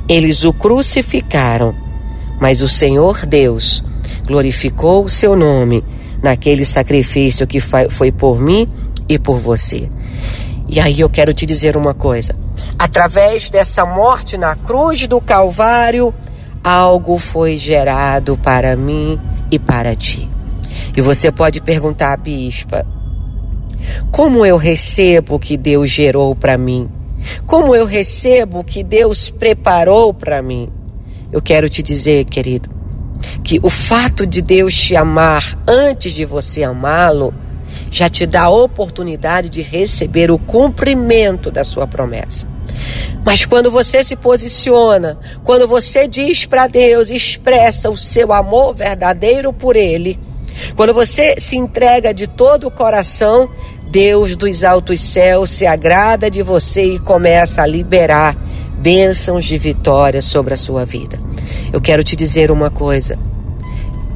eles 0.09 0.45
o 0.45 0.53
crucificaram, 0.53 1.75
mas 2.41 2.61
o 2.61 2.69
Senhor 2.69 3.27
Deus 3.27 3.83
glorificou 4.27 5.05
o 5.05 5.09
seu 5.09 5.35
nome 5.35 5.83
naquele 6.23 6.65
sacrifício 6.65 7.47
que 7.47 7.61
foi 7.61 8.13
por 8.13 8.41
mim 8.41 8.69
e 9.09 9.19
por 9.19 9.39
você. 9.39 9.89
E 10.69 10.79
aí 10.79 11.01
eu 11.01 11.09
quero 11.09 11.33
te 11.33 11.47
dizer 11.47 11.77
uma 11.77 11.95
coisa: 11.95 12.37
através 12.79 13.49
dessa 13.49 13.87
morte 13.87 14.37
na 14.37 14.55
cruz 14.55 15.07
do 15.07 15.21
Calvário, 15.21 16.13
algo 16.69 17.17
foi 17.19 17.57
gerado 17.57 18.37
para 18.37 18.77
mim 18.77 19.19
e 19.51 19.59
para 19.59 19.97
ti. 19.97 20.29
E 20.97 21.01
você 21.01 21.33
pode 21.33 21.61
perguntar 21.61 22.13
à 22.13 22.17
bispa: 22.17 22.87
como 24.11 24.45
eu 24.45 24.57
recebo 24.57 25.37
o 25.37 25.39
que 25.39 25.57
Deus 25.57 25.91
gerou 25.91 26.35
para 26.37 26.59
mim? 26.59 26.89
Como 27.47 27.75
eu 27.75 27.87
recebo 27.87 28.61
o 28.61 28.65
que 28.65 28.83
Deus 28.83 29.31
preparou 29.31 30.13
para 30.13 30.43
mim? 30.43 30.71
Eu 31.33 31.41
quero 31.41 31.69
te 31.69 31.83
dizer, 31.83 32.25
querido, 32.25 32.71
que 33.43 33.59
o 33.63 33.71
fato 33.71 34.27
de 34.27 34.41
Deus 34.41 34.75
te 34.75 34.95
amar 34.95 35.59
antes 35.67 36.13
de 36.13 36.25
você 36.25 36.63
amá-lo 36.63 37.35
já 37.91 38.09
te 38.09 38.27
dá 38.27 38.45
a 38.45 38.51
oportunidade 38.51 39.49
de 39.49 39.63
receber 39.63 40.31
o 40.31 40.39
cumprimento 40.39 41.51
da 41.51 41.65
sua 41.65 41.87
promessa. 41.87 42.47
Mas 43.25 43.45
quando 43.45 43.71
você 43.71 44.03
se 44.03 44.17
posiciona, 44.17 45.19
quando 45.45 45.69
você 45.69 46.07
diz 46.07 46.47
para 46.47 46.67
Deus, 46.67 47.11
expressa 47.11 47.91
o 47.91 47.97
seu 47.97 48.33
amor 48.33 48.75
verdadeiro 48.75 49.53
por 49.53 49.77
Ele, 49.77 50.19
quando 50.77 50.95
você 50.95 51.35
se 51.39 51.57
entrega 51.57 52.13
de 52.13 52.27
todo 52.27 52.67
o 52.67 52.71
coração, 52.71 53.51
Deus 53.91 54.37
dos 54.37 54.65
altos 54.65 55.01
céus 55.01 55.51
se 55.51 55.67
agrada 55.67 56.31
de 56.31 56.43
você 56.43 56.95
e 56.95 56.99
começa 56.99 57.63
a 57.63 57.67
liberar 57.67 58.37
bênçãos 58.79 59.45
de 59.45 59.57
vitória 59.57 60.21
sobre 60.21 60.55
a 60.55 60.57
sua 60.57 60.85
vida. 60.85 61.19
Eu 61.73 61.81
quero 61.81 62.03
te 62.03 62.15
dizer 62.15 62.51
uma 62.51 62.71
coisa: 62.71 63.19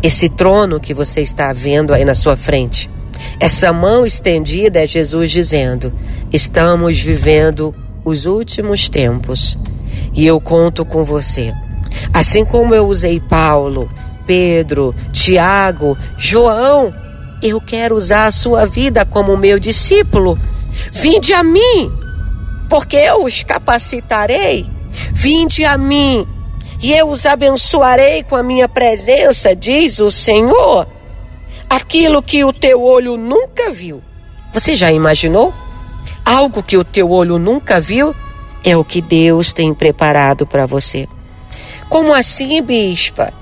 esse 0.02 0.28
trono 0.28 0.80
que 0.80 0.92
você 0.92 1.22
está 1.22 1.52
vendo 1.52 1.94
aí 1.94 2.04
na 2.04 2.14
sua 2.14 2.36
frente, 2.36 2.88
essa 3.40 3.72
mão 3.72 4.04
estendida 4.04 4.82
é 4.82 4.86
Jesus 4.86 5.30
dizendo: 5.30 5.92
estamos 6.32 7.00
vivendo 7.00 7.74
os 8.04 8.26
últimos 8.26 8.88
tempos 8.88 9.56
e 10.14 10.26
eu 10.26 10.40
conto 10.40 10.84
com 10.84 11.04
você. 11.04 11.52
Assim 12.12 12.44
como 12.44 12.74
eu 12.74 12.86
usei 12.86 13.20
Paulo, 13.20 13.90
Pedro, 14.26 14.94
Tiago, 15.12 15.96
João, 16.16 16.92
eu 17.42 17.60
quero 17.60 17.96
usar 17.96 18.26
a 18.26 18.32
sua 18.32 18.66
vida 18.66 19.04
como 19.04 19.36
meu 19.36 19.58
discípulo. 19.58 20.38
Vinde 20.92 21.32
a 21.32 21.42
mim, 21.42 21.92
porque 22.68 22.96
eu 22.96 23.24
os 23.24 23.42
capacitarei. 23.42 24.66
Vinde 25.12 25.64
a 25.64 25.78
mim, 25.78 26.26
e 26.80 26.92
eu 26.92 27.08
os 27.08 27.24
abençoarei 27.24 28.22
com 28.22 28.36
a 28.36 28.42
minha 28.42 28.68
presença, 28.68 29.56
diz 29.56 29.98
o 30.00 30.10
Senhor. 30.10 30.86
Aquilo 31.68 32.22
que 32.22 32.44
o 32.44 32.52
teu 32.52 32.82
olho 32.82 33.16
nunca 33.16 33.70
viu. 33.70 34.02
Você 34.52 34.76
já 34.76 34.92
imaginou? 34.92 35.54
Algo 36.24 36.62
que 36.62 36.76
o 36.76 36.84
teu 36.84 37.10
olho 37.10 37.38
nunca 37.38 37.80
viu 37.80 38.14
é 38.64 38.76
o 38.76 38.84
que 38.84 39.02
Deus 39.02 39.52
tem 39.52 39.74
preparado 39.74 40.46
para 40.46 40.66
você. 40.66 41.08
Como 41.88 42.14
assim, 42.14 42.62
bispa? 42.62 43.32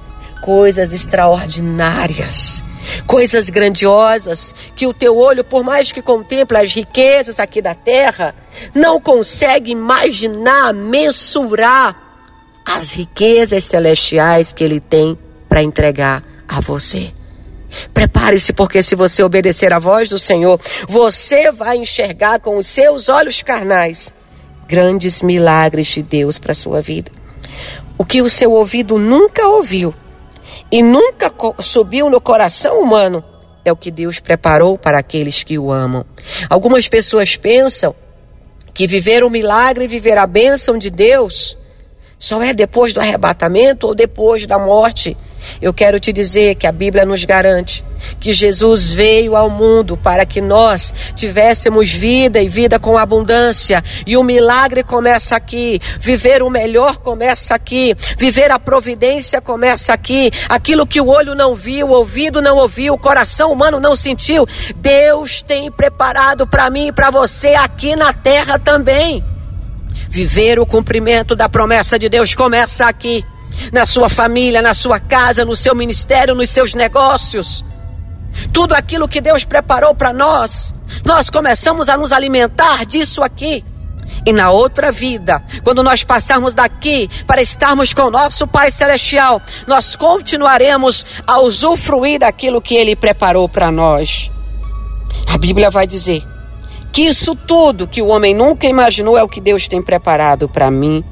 Coisas 0.43 0.93
extraordinárias 0.93 2.65
coisas 3.07 3.51
grandiosas 3.51 4.55
que 4.75 4.87
o 4.87 4.95
teu 4.95 5.17
olho, 5.17 5.45
por 5.45 5.63
mais 5.63 5.93
que 5.93 6.03
contemple 6.03 6.57
as 6.57 6.73
riquezas 6.73 7.39
aqui 7.39 7.61
da 7.61 7.75
terra, 7.75 8.35
não 8.75 9.01
consegue 9.01 9.71
imaginar, 9.71 10.73
mensurar 10.73 11.97
as 12.65 12.93
riquezas 12.93 13.65
celestiais 13.65 14.53
que 14.53 14.65
ele 14.65 14.81
tem 14.81 15.19
para 15.49 15.63
entregar 15.63 16.23
a 16.49 16.61
você. 16.61 17.13
Prepare-se, 17.93 18.53
porque 18.53 18.83
se 18.83 18.95
você 18.95 19.23
obedecer 19.23 19.73
à 19.73 19.79
voz 19.79 20.09
do 20.09 20.19
Senhor, 20.19 20.61
você 20.89 21.50
vai 21.50 21.77
enxergar 21.77 22.41
com 22.41 22.57
os 22.57 22.67
seus 22.67 23.09
olhos 23.09 23.43
carnais 23.43 24.15
grandes 24.67 25.21
milagres 25.21 25.89
de 25.89 26.03
Deus 26.03 26.39
para 26.39 26.53
a 26.53 26.55
sua 26.55 26.81
vida. 26.81 27.11
O 27.99 28.05
que 28.05 28.23
o 28.23 28.31
seu 28.31 28.53
ouvido 28.53 28.99
nunca 28.99 29.47
ouviu 29.49 29.95
e 30.71 30.83
nunca 30.83 31.33
subiu 31.61 32.09
no 32.09 32.21
coração 32.21 32.81
humano 32.81 33.25
é 33.65 33.73
o 33.73 33.77
que 33.77 33.91
Deus 33.91 34.21
preparou 34.21 34.79
para 34.79 34.99
aqueles 34.99 35.43
que 35.43 35.59
o 35.59 35.73
amam. 35.73 36.05
Algumas 36.49 36.89
pessoas 36.89 37.37
pensam 37.37 37.95
que 38.73 38.87
viver 38.87 39.25
o 39.25 39.31
milagre 39.31 39.85
e 39.85 39.89
viver 39.89 40.17
a 40.17 40.27
bênção 40.27 40.79
de 40.79 40.89
Deus 40.89 41.59
só 42.19 42.43
é 42.43 42.53
depois 42.53 42.93
do 42.93 43.00
arrebatamento 43.00 43.87
ou 43.87 43.95
depois 43.95 44.47
da 44.47 44.59
morte. 44.59 45.17
Eu 45.61 45.73
quero 45.73 46.00
te 46.00 46.12
dizer 46.12 46.54
que 46.54 46.66
a 46.66 46.73
Bíblia 46.73 47.04
nos 47.04 47.25
garante 47.25 47.85
que 48.18 48.32
Jesus 48.32 48.92
veio 48.92 49.37
ao 49.37 49.50
mundo 49.50 49.97
para 49.97 50.25
que 50.25 50.40
nós 50.40 50.92
tivéssemos 51.14 51.90
vida 51.90 52.40
e 52.40 52.49
vida 52.49 52.78
com 52.78 52.97
abundância. 52.97 53.82
E 54.06 54.16
o 54.16 54.23
milagre 54.23 54.82
começa 54.82 55.37
aqui. 55.37 55.80
Viver 55.99 56.42
o 56.42 56.50
melhor 56.50 56.99
começa 56.99 57.54
aqui. 57.54 57.94
Viver 58.18 58.50
a 58.50 58.59
providência 58.59 59.40
começa 59.40 59.92
aqui. 59.92 60.30
Aquilo 60.49 60.87
que 60.87 61.00
o 61.00 61.09
olho 61.09 61.35
não 61.35 61.54
viu, 61.54 61.88
o 61.88 61.92
ouvido 61.92 62.40
não 62.40 62.56
ouviu, 62.56 62.94
o 62.94 62.99
coração 62.99 63.52
humano 63.52 63.80
não 63.80 63.94
sentiu. 63.94 64.47
Deus 64.76 65.42
tem 65.42 65.70
preparado 65.70 66.47
para 66.47 66.70
mim 66.70 66.88
e 66.88 66.92
para 66.92 67.11
você 67.11 67.54
aqui 67.54 67.94
na 67.97 68.12
terra 68.12 68.59
também. 68.59 69.25
Viver 70.09 70.59
o 70.59 70.66
cumprimento 70.66 71.37
da 71.37 71.49
promessa 71.49 71.99
de 71.99 72.09
Deus 72.09 72.35
começa 72.35 72.87
aqui, 72.87 73.25
na 73.73 73.87
sua 73.87 74.09
família, 74.09 74.62
na 74.62 74.75
sua 74.75 74.99
casa, 74.99 75.45
no 75.45 75.57
seu 75.57 75.75
ministério, 75.75 76.35
nos 76.35 76.50
seus 76.50 76.75
negócios. 76.75 77.64
Tudo 78.52 78.75
aquilo 78.75 79.09
que 79.09 79.21
Deus 79.21 79.45
preparou 79.45 79.95
para 79.95 80.12
nós, 80.12 80.75
nós 81.05 81.31
começamos 81.31 81.88
a 81.88 81.97
nos 81.97 82.12
alimentar 82.12 82.85
disso 82.85 83.23
aqui. 83.23 83.64
E 84.26 84.33
na 84.33 84.50
outra 84.50 84.93
vida, 84.93 85.43
quando 85.62 85.83
nós 85.83 86.02
passarmos 86.02 86.52
daqui 86.52 87.09
para 87.26 87.40
estarmos 87.40 87.95
com 87.95 88.11
nosso 88.11 88.47
Pai 88.47 88.71
Celestial, 88.71 89.40
nós 89.67 89.97
continuaremos 89.97 91.07
a 91.26 91.38
usufruir 91.40 92.19
daquilo 92.19 92.61
que 92.61 92.75
Ele 92.75 92.95
preparou 92.95 93.49
para 93.49 93.71
nós. 93.71 94.31
A 95.26 95.38
Bíblia 95.38 95.71
vai 95.71 95.87
dizer 95.87 96.23
que 96.93 97.02
isso 97.02 97.35
tudo 97.35 97.87
que 97.87 98.02
o 98.02 98.09
homem 98.09 98.35
nunca 98.35 98.67
imaginou 98.67 99.17
é 99.17 99.23
o 99.23 99.29
que 99.29 99.40
Deus 99.40 99.69
tem 99.69 99.81
preparado 99.81 100.49
para 100.49 100.71
mim 100.71 101.05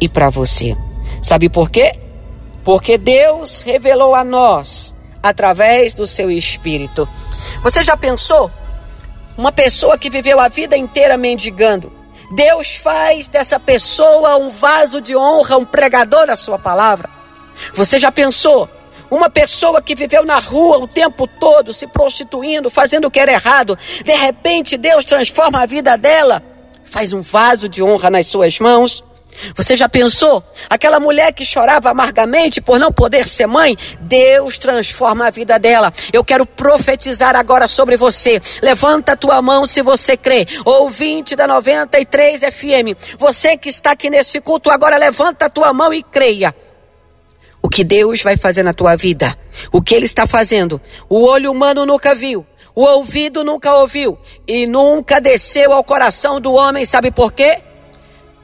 e 0.00 0.08
para 0.08 0.30
você. 0.30 0.76
Sabe 1.22 1.48
por 1.48 1.70
quê? 1.70 1.98
Porque 2.64 2.98
Deus 2.98 3.60
revelou 3.60 4.14
a 4.14 4.24
nós 4.24 4.94
através 5.22 5.94
do 5.94 6.06
seu 6.06 6.30
espírito. 6.30 7.08
Você 7.62 7.82
já 7.82 7.96
pensou? 7.96 8.50
Uma 9.36 9.52
pessoa 9.52 9.98
que 9.98 10.08
viveu 10.08 10.40
a 10.40 10.48
vida 10.48 10.76
inteira 10.76 11.16
mendigando. 11.16 11.92
Deus 12.32 12.74
faz 12.76 13.28
dessa 13.28 13.60
pessoa 13.60 14.36
um 14.36 14.48
vaso 14.48 15.00
de 15.00 15.16
honra, 15.16 15.56
um 15.58 15.64
pregador 15.64 16.26
da 16.26 16.36
sua 16.36 16.58
palavra. 16.58 17.08
Você 17.74 17.98
já 17.98 18.10
pensou? 18.10 18.68
Uma 19.10 19.30
pessoa 19.30 19.80
que 19.80 19.94
viveu 19.94 20.24
na 20.24 20.38
rua 20.38 20.78
o 20.78 20.88
tempo 20.88 21.26
todo, 21.26 21.72
se 21.72 21.86
prostituindo, 21.86 22.68
fazendo 22.68 23.06
o 23.06 23.10
que 23.10 23.20
era 23.20 23.32
errado, 23.32 23.78
de 24.04 24.14
repente 24.14 24.76
Deus 24.76 25.04
transforma 25.04 25.62
a 25.62 25.66
vida 25.66 25.96
dela, 25.96 26.42
faz 26.84 27.12
um 27.12 27.22
vaso 27.22 27.68
de 27.68 27.82
honra 27.82 28.10
nas 28.10 28.26
suas 28.26 28.58
mãos. 28.58 29.04
Você 29.54 29.74
já 29.76 29.88
pensou? 29.88 30.42
Aquela 30.68 31.00
mulher 31.00 31.32
que 31.32 31.44
chorava 31.44 31.90
amargamente 31.90 32.60
por 32.60 32.78
não 32.78 32.92
poder 32.92 33.26
ser 33.26 33.46
mãe, 33.46 33.76
Deus 34.00 34.58
transforma 34.58 35.26
a 35.26 35.30
vida 35.30 35.58
dela. 35.58 35.92
Eu 36.12 36.24
quero 36.24 36.46
profetizar 36.46 37.36
agora 37.36 37.68
sobre 37.68 37.96
você. 37.96 38.40
Levanta 38.62 39.12
a 39.12 39.16
tua 39.16 39.40
mão 39.42 39.66
se 39.66 39.82
você 39.82 40.16
crê. 40.16 40.46
Ouvinte 40.64 41.36
da 41.36 41.46
93 41.46 42.40
FM, 42.40 43.16
você 43.18 43.56
que 43.56 43.68
está 43.68 43.92
aqui 43.92 44.10
nesse 44.10 44.40
culto 44.40 44.70
agora, 44.70 44.96
levanta 44.96 45.46
a 45.46 45.50
tua 45.50 45.72
mão 45.72 45.92
e 45.92 46.02
creia 46.02 46.54
o 47.62 47.68
que 47.68 47.82
Deus 47.82 48.22
vai 48.22 48.36
fazer 48.36 48.62
na 48.62 48.72
tua 48.72 48.94
vida, 48.94 49.36
o 49.72 49.82
que 49.82 49.92
Ele 49.92 50.04
está 50.04 50.24
fazendo. 50.24 50.80
O 51.08 51.24
olho 51.24 51.50
humano 51.50 51.84
nunca 51.84 52.14
viu, 52.14 52.46
o 52.72 52.82
ouvido 52.82 53.42
nunca 53.42 53.74
ouviu 53.74 54.16
e 54.46 54.66
nunca 54.66 55.20
desceu 55.20 55.72
ao 55.72 55.82
coração 55.82 56.40
do 56.40 56.52
homem, 56.52 56.84
sabe 56.84 57.10
por 57.10 57.32
quê? 57.32 57.60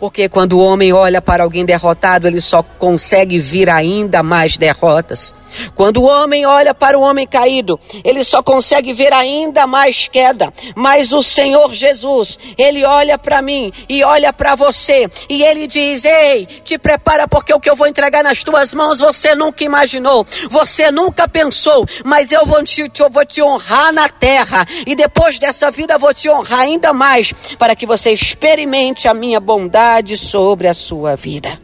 Porque 0.03 0.29
quando 0.29 0.55
o 0.55 0.59
homem 0.59 0.93
olha 0.93 1.23
para 1.23 1.45
alguém 1.45 1.65
derrotado, 1.65 2.27
ele 2.27 2.41
só 2.41 2.61
consegue 2.61 3.39
vir 3.39 3.71
ainda 3.71 4.21
mais 4.21 4.57
derrotas. 4.57 5.33
Quando 5.75 5.99
o 5.99 6.07
homem 6.07 6.47
olha 6.47 6.75
para 6.75 6.99
o 6.99 7.03
homem 7.03 7.27
caído, 7.27 7.79
ele 8.05 8.25
só 8.25 8.43
consegue 8.43 8.93
ver 8.93 9.13
ainda 9.13 9.67
mais 9.67 10.09
queda. 10.09 10.53
Mas 10.75 11.13
o 11.13 11.23
Senhor 11.23 11.73
Jesus, 11.73 12.39
ele 12.57 12.85
olha 12.85 13.19
para 13.19 13.43
mim 13.43 13.73
e 13.89 14.03
olha 14.05 14.33
para 14.33 14.55
você 14.55 15.09
e 15.29 15.43
ele 15.43 15.67
diz: 15.67 16.05
Ei, 16.05 16.47
te 16.47 16.79
prepara 16.79 17.27
porque 17.29 17.53
o 17.53 17.61
que 17.61 17.71
eu 17.71 17.77
vou 17.77 17.87
entregar 17.87 18.23
nas 18.23 18.43
tuas 18.43 18.75
mãos 18.75 18.99
você 18.99 19.35
nunca 19.35 19.65
imaginou, 19.65 20.27
você 20.51 20.91
nunca 20.91 21.29
pensou, 21.29 21.87
mas 22.05 22.33
eu 22.33 22.47
vou 22.47 22.63
te, 22.63 22.91
eu 22.99 23.11
vou 23.11 23.25
te 23.25 23.43
honrar 23.43 23.93
na 23.93 24.09
terra 24.09 24.67
e 24.87 24.95
depois 24.95 25.39
dessa 25.39 25.71
vida 25.71 25.99
vou 25.99 26.15
te 26.15 26.29
honrar 26.29 26.61
ainda 26.61 26.93
mais 26.93 27.33
para 27.59 27.75
que 27.75 27.87
você 27.87 28.11
experimente 28.11 29.09
a 29.09 29.15
minha 29.15 29.41
bondade 29.41 30.17
sobre 30.17 30.69
a 30.69 30.75
sua 30.75 31.17
vida. 31.17 31.61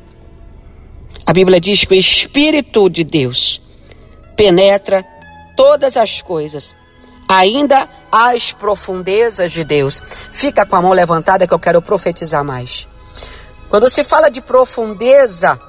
A 1.24 1.32
Bíblia 1.32 1.60
diz 1.60 1.84
que 1.84 1.92
o 1.92 1.98
Espírito 1.98 2.88
de 2.88 3.04
Deus 3.04 3.60
penetra 4.38 5.04
todas 5.56 5.96
as 5.96 6.22
coisas, 6.22 6.76
ainda 7.26 7.88
as 8.10 8.52
profundezas 8.52 9.50
de 9.50 9.64
Deus. 9.64 10.00
Fica 10.30 10.64
com 10.64 10.76
a 10.76 10.80
mão 10.80 10.92
levantada 10.92 11.44
que 11.44 11.52
eu 11.52 11.58
quero 11.58 11.82
profetizar 11.82 12.44
mais. 12.44 12.86
Quando 13.68 13.90
se 13.90 14.04
fala 14.04 14.30
de 14.30 14.40
profundeza, 14.40 15.60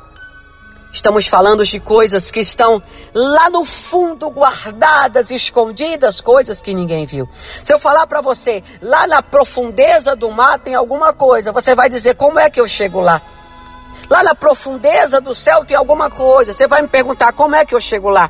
estamos 0.93 1.27
falando 1.27 1.65
de 1.65 1.79
coisas 1.79 2.29
que 2.29 2.41
estão 2.41 2.79
lá 3.11 3.49
no 3.49 3.65
fundo, 3.65 4.29
guardadas, 4.29 5.31
escondidas, 5.31 6.21
coisas 6.21 6.61
que 6.61 6.71
ninguém 6.71 7.07
viu. 7.07 7.27
Se 7.63 7.73
eu 7.73 7.79
falar 7.79 8.05
para 8.05 8.21
você, 8.21 8.63
lá 8.83 9.07
na 9.07 9.23
profundeza 9.23 10.15
do 10.15 10.29
mar 10.29 10.59
tem 10.59 10.75
alguma 10.75 11.11
coisa, 11.11 11.51
você 11.51 11.73
vai 11.73 11.89
dizer: 11.89 12.13
como 12.13 12.37
é 12.37 12.51
que 12.51 12.61
eu 12.61 12.67
chego 12.67 12.99
lá? 12.99 13.19
Lá 14.07 14.21
na 14.21 14.35
profundeza 14.35 15.19
do 15.19 15.33
céu 15.33 15.65
tem 15.65 15.75
alguma 15.75 16.07
coisa. 16.11 16.53
Você 16.53 16.67
vai 16.67 16.83
me 16.83 16.87
perguntar: 16.87 17.33
como 17.33 17.55
é 17.55 17.65
que 17.65 17.73
eu 17.73 17.81
chego 17.81 18.09
lá? 18.09 18.29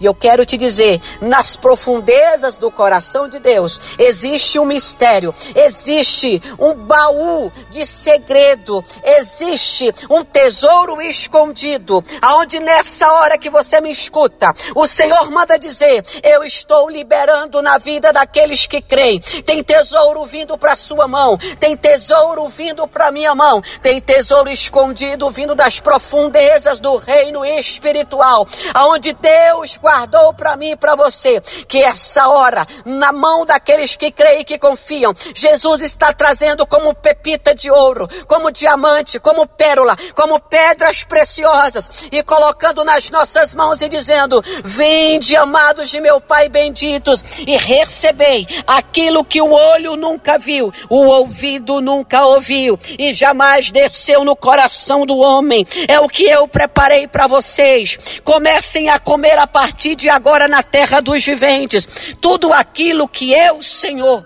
E 0.00 0.06
eu 0.06 0.14
quero 0.14 0.46
te 0.46 0.56
dizer, 0.56 0.98
nas 1.20 1.56
profundezas 1.56 2.56
do 2.56 2.70
coração 2.70 3.28
de 3.28 3.38
Deus 3.38 3.78
existe 3.98 4.58
um 4.58 4.64
mistério, 4.64 5.34
existe 5.54 6.42
um 6.58 6.74
baú 6.74 7.52
de 7.68 7.84
segredo, 7.84 8.82
existe 9.04 9.92
um 10.08 10.24
tesouro 10.24 11.02
escondido, 11.02 12.02
aonde 12.22 12.58
nessa 12.60 13.12
hora 13.12 13.36
que 13.36 13.50
você 13.50 13.78
me 13.80 13.90
escuta, 13.90 14.54
o 14.74 14.86
Senhor 14.86 15.30
manda 15.30 15.58
dizer: 15.58 16.02
"Eu 16.22 16.42
estou 16.44 16.88
liberando 16.88 17.60
na 17.60 17.76
vida 17.76 18.10
daqueles 18.10 18.66
que 18.66 18.80
creem. 18.80 19.20
Tem 19.44 19.62
tesouro 19.62 20.24
vindo 20.24 20.56
para 20.56 20.76
sua 20.76 21.06
mão, 21.06 21.36
tem 21.58 21.76
tesouro 21.76 22.48
vindo 22.48 22.88
para 22.88 23.12
minha 23.12 23.34
mão, 23.34 23.60
tem 23.82 24.00
tesouro 24.00 24.48
escondido 24.50 25.28
vindo 25.30 25.54
das 25.54 25.78
profundezas 25.78 26.80
do 26.80 26.96
reino 26.96 27.44
espiritual, 27.44 28.46
aonde 28.72 29.12
Deus 29.12 29.76
guardou 29.90 30.32
para 30.32 30.56
mim 30.56 30.70
e 30.70 30.76
para 30.76 30.94
você 30.94 31.40
que 31.66 31.82
essa 31.82 32.28
hora, 32.28 32.64
na 32.84 33.12
mão 33.12 33.44
daqueles 33.44 33.96
que 33.96 34.12
creem 34.12 34.40
e 34.40 34.44
que 34.44 34.56
confiam, 34.56 35.12
Jesus 35.34 35.82
está 35.82 36.12
trazendo 36.12 36.64
como 36.64 36.94
pepita 36.94 37.52
de 37.52 37.68
ouro, 37.70 38.08
como 38.28 38.52
diamante, 38.52 39.18
como 39.18 39.48
pérola, 39.48 39.96
como 40.14 40.38
pedras 40.38 41.02
preciosas 41.02 41.90
e 42.12 42.22
colocando 42.22 42.84
nas 42.84 43.10
nossas 43.10 43.52
mãos 43.52 43.82
e 43.82 43.88
dizendo: 43.88 44.40
Vinde, 44.64 45.34
amados 45.34 45.90
de 45.90 46.00
meu 46.00 46.20
Pai 46.20 46.48
benditos, 46.48 47.24
e 47.44 47.56
recebei 47.56 48.46
aquilo 48.66 49.24
que 49.24 49.42
o 49.42 49.50
olho 49.50 49.96
nunca 49.96 50.38
viu, 50.38 50.72
o 50.88 51.04
ouvido 51.04 51.80
nunca 51.80 52.24
ouviu 52.24 52.78
e 52.96 53.12
jamais 53.12 53.72
desceu 53.72 54.24
no 54.24 54.36
coração 54.36 55.04
do 55.04 55.18
homem. 55.18 55.66
É 55.88 55.98
o 55.98 56.08
que 56.08 56.24
eu 56.24 56.46
preparei 56.46 57.08
para 57.08 57.26
vocês. 57.26 57.98
Comecem 58.22 58.88
a 58.88 58.98
comer 59.00 59.36
a 59.38 59.46
partir 59.46 59.79
partir 59.80 59.96
de 59.96 60.10
agora 60.10 60.46
na 60.46 60.62
terra 60.62 61.00
dos 61.00 61.24
viventes, 61.24 61.88
tudo 62.20 62.52
aquilo 62.52 63.08
que 63.08 63.32
eu, 63.32 63.62
Senhor, 63.62 64.22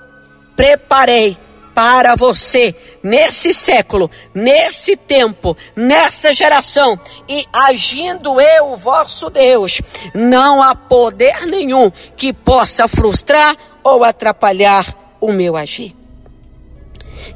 preparei 0.57 1.39
para 1.73 2.17
você 2.17 2.75
nesse 3.01 3.55
século, 3.55 4.11
nesse 4.35 4.97
tempo, 4.97 5.57
nessa 5.77 6.35
geração 6.35 6.99
e 7.29 7.47
agindo 7.53 8.41
eu, 8.41 8.77
vosso 8.77 9.31
Deus, 9.31 9.81
não 10.13 10.61
há 10.61 10.75
poder 10.75 11.47
nenhum 11.47 11.89
que 12.17 12.33
possa 12.33 12.89
frustrar 12.89 13.57
ou 13.85 14.03
atrapalhar 14.03 15.17
o 15.21 15.31
meu 15.31 15.57
agir. 15.57 15.95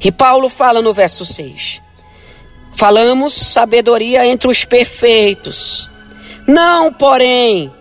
E 0.03 0.11
Paulo 0.11 0.49
fala 0.49 0.81
no 0.81 0.93
verso 0.93 1.23
6: 1.23 1.81
Falamos 2.75 3.33
sabedoria 3.33 4.25
entre 4.25 4.49
os 4.49 4.65
perfeitos, 4.65 5.89
não, 6.45 6.91
porém, 6.91 7.71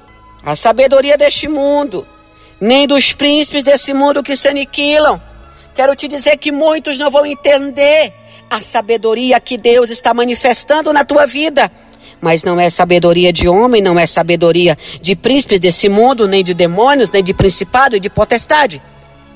a 0.49 0.57
sabedoria 0.57 1.19
deste 1.19 1.47
mundo, 1.47 2.07
nem 2.59 2.87
dos 2.87 3.13
príncipes 3.13 3.63
desse 3.63 3.93
mundo 3.93 4.23
que 4.23 4.35
se 4.35 4.49
aniquilam. 4.49 5.21
Quero 5.75 5.95
te 5.95 6.09
dizer 6.09 6.39
que 6.39 6.51
muitos 6.51 6.97
não 6.97 7.11
vão 7.11 7.27
entender 7.27 8.15
a 8.49 8.59
sabedoria 8.59 9.39
que 9.41 9.59
Deus 9.59 9.91
está 9.91 10.15
manifestando 10.15 10.91
na 10.91 11.05
tua 11.05 11.27
vida. 11.27 11.71
Mas 12.19 12.45
não 12.45 12.59
é 12.59 12.71
sabedoria 12.71 13.31
de 13.31 13.47
homem, 13.47 13.83
não 13.83 13.99
é 13.99 14.07
sabedoria 14.07 14.79
de 15.03 15.15
príncipes 15.15 15.61
desse 15.61 15.87
mundo, 15.87 16.27
nem 16.27 16.43
de 16.43 16.55
demônios, 16.55 17.11
nem 17.11 17.23
de 17.23 17.35
principado 17.35 17.95
e 17.97 18.01
de 18.01 18.09
potestade 18.09 18.81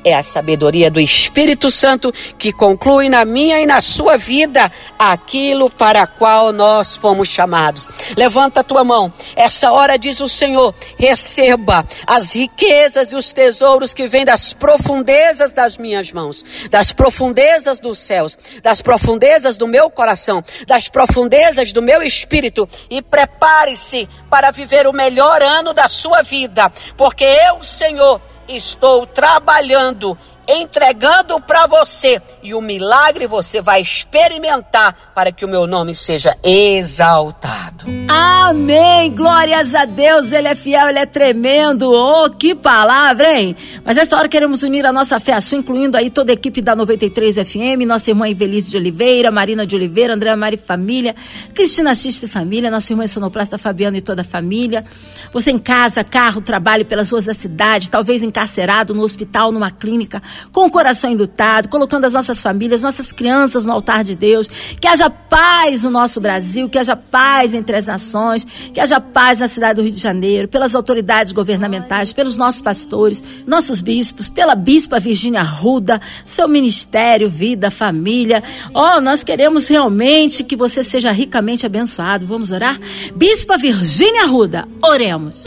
é 0.05 0.15
a 0.15 0.23
sabedoria 0.23 0.91
do 0.91 1.01
Espírito 1.01 1.71
Santo 1.71 2.13
que 2.39 2.53
conclui 2.53 3.09
na 3.09 3.25
minha 3.25 3.61
e 3.61 3.67
na 3.67 3.81
sua 3.81 4.17
vida 4.17 4.71
aquilo 4.99 5.71
para 5.71 6.07
qual 6.07 6.53
nós 6.53 6.97
fomos 6.97 7.29
chamados. 7.29 7.89
Levanta 8.17 8.61
a 8.61 8.65
tua 8.65 8.85
mão. 8.85 9.13
Essa 9.37 9.73
hora 9.73 9.99
diz 9.99 10.21
o 10.21 10.29
Senhor: 10.29 10.75
receba 10.97 11.85
as 12.07 12.35
riquezas 12.35 13.13
e 13.13 13.17
os 13.17 13.33
tesouros 13.33 13.95
que 13.95 14.09
vêm 14.09 14.25
das 14.25 14.53
profundezas 14.53 15.53
das 15.53 15.77
minhas 15.77 16.13
mãos, 16.13 16.45
das 16.71 16.93
profundezas 16.93 17.79
dos 17.81 17.99
céus, 17.99 18.37
das 18.63 18.83
profundezas 18.83 19.57
do 19.57 19.67
meu 19.67 19.91
coração, 19.91 20.43
das 20.67 20.89
profundezas 20.89 21.73
do 21.73 21.83
meu 21.83 22.03
espírito 22.03 22.69
e 22.91 23.01
prepare-se 23.03 24.09
para 24.31 24.51
viver 24.51 24.87
o 24.87 24.93
melhor 24.93 25.43
ano 25.43 25.73
da 25.73 25.89
sua 25.89 26.23
vida, 26.23 26.71
porque 26.97 27.25
eu, 27.25 27.63
Senhor, 27.63 28.21
estou 28.49 29.07
trabalhando 29.07 30.17
entregando 30.49 31.41
para 31.41 31.67
você 31.67 32.21
e 32.43 32.55
o 32.55 32.61
milagre 32.61 33.27
você 33.27 33.61
vai 33.61 33.81
experimentar 33.81 35.13
para 35.15 35.33
que 35.33 35.45
o 35.45 35.49
meu 35.49 35.67
nome 35.67 35.95
seja 35.95 36.37
exaltado. 36.43 37.85
Amém! 38.09 39.13
Glórias 39.13 39.75
a 39.75 39.85
Deus, 39.85 40.33
Ele 40.33 40.49
é 40.49 40.55
fiel, 40.55 40.89
Ele 40.89 40.99
é 40.99 41.07
tremendo. 41.07 41.91
Oh, 41.93 42.29
que 42.31 42.55
palavra, 42.55 43.39
hein? 43.39 43.57
Mas 43.85 43.97
nessa 43.97 44.17
hora 44.17 44.29
queremos 44.29 44.63
unir 44.63 44.85
a 44.85 44.93
nossa 44.93 45.19
fé 45.21 45.33
incluindo 45.57 45.97
aí 45.97 46.11
toda 46.11 46.33
a 46.33 46.35
equipe 46.35 46.61
da 46.61 46.75
93 46.75 47.37
FM, 47.37 47.87
nossa 47.87 48.11
irmã 48.11 48.29
Invelise 48.29 48.71
de 48.71 48.77
Oliveira, 48.77 49.31
Marina 49.31 49.67
de 49.67 49.75
Oliveira, 49.75 50.15
Andréa 50.15 50.37
Mari 50.37 50.57
Família, 50.57 51.15
Cristina 51.55 51.95
Xista 51.95 52.27
e 52.27 52.29
Família, 52.29 52.71
nossa 52.71 52.93
irmã 52.93 53.07
Sonoplasta 53.07 53.59
Fabiana 53.59 53.99
e 53.99 54.01
toda 54.01 54.23
a 54.23 54.25
família. 54.25 54.85
Você 55.33 55.51
em 55.51 55.59
casa, 55.59 56.05
carro, 56.05 56.41
trabalho 56.41 56.85
pelas 56.85 57.11
ruas 57.11 57.25
da 57.25 57.35
cidade, 57.35 57.91
talvez 57.91 58.23
encarcerado 58.23 58.95
no 58.95 59.03
hospital, 59.03 59.53
numa 59.53 59.71
clínica, 59.71 60.23
com 60.51 60.67
o 60.67 60.71
coração 60.71 61.11
enlutado, 61.11 61.69
colocando 61.69 62.05
as 62.05 62.13
nossas 62.13 62.41
famílias, 62.41 62.83
nossas 62.83 63.13
crianças 63.13 63.65
no 63.65 63.73
altar 63.73 64.05
de 64.05 64.15
Deus. 64.15 64.49
Que 64.81 64.89
haja 64.89 65.09
paz 65.09 65.83
no 65.83 65.91
nosso 65.91 66.21
Brasil, 66.21 66.69
que 66.69 66.79
haja 66.79 66.97
paz 66.97 67.55
entre 67.55 67.77
as 67.77 67.87
nações, 67.87 68.47
que 68.73 68.81
haja 68.81 69.01
paz 69.01 69.41
na 69.41 69.49
cidade 69.49 69.77
do 69.77 69.83
Rio 69.83 69.93
de 69.93 70.01
Janeiro, 70.01 70.49
pelas 70.49 70.75
autoridades 70.75 71.33
governamentais, 71.33 72.13
pelos 72.13 72.37
nossos 72.37 72.63
pastores, 72.63 73.23
nossos 73.47 73.81
bispos, 73.81 74.29
pela 74.29 74.55
bispa 74.55 74.99
Virgínia 74.99 75.43
Ruda, 75.43 76.01
seu 76.25 76.49
ministério, 76.49 77.29
vida, 77.29 77.71
família. 77.71 78.43
Oh, 78.75 79.01
nós 79.01 79.23
queremos 79.23 79.69
realmente 79.69 80.45
que 80.45 80.57
você 80.57 80.83
seja 80.83 81.13
ricamente 81.13 81.67
abençoado. 81.67 82.27
Vamos 82.27 82.53
orar? 82.53 82.79
Bispa 83.15 83.57
Virgínia 83.57 84.27
Ruda, 84.27 84.67
oremos. 84.83 85.45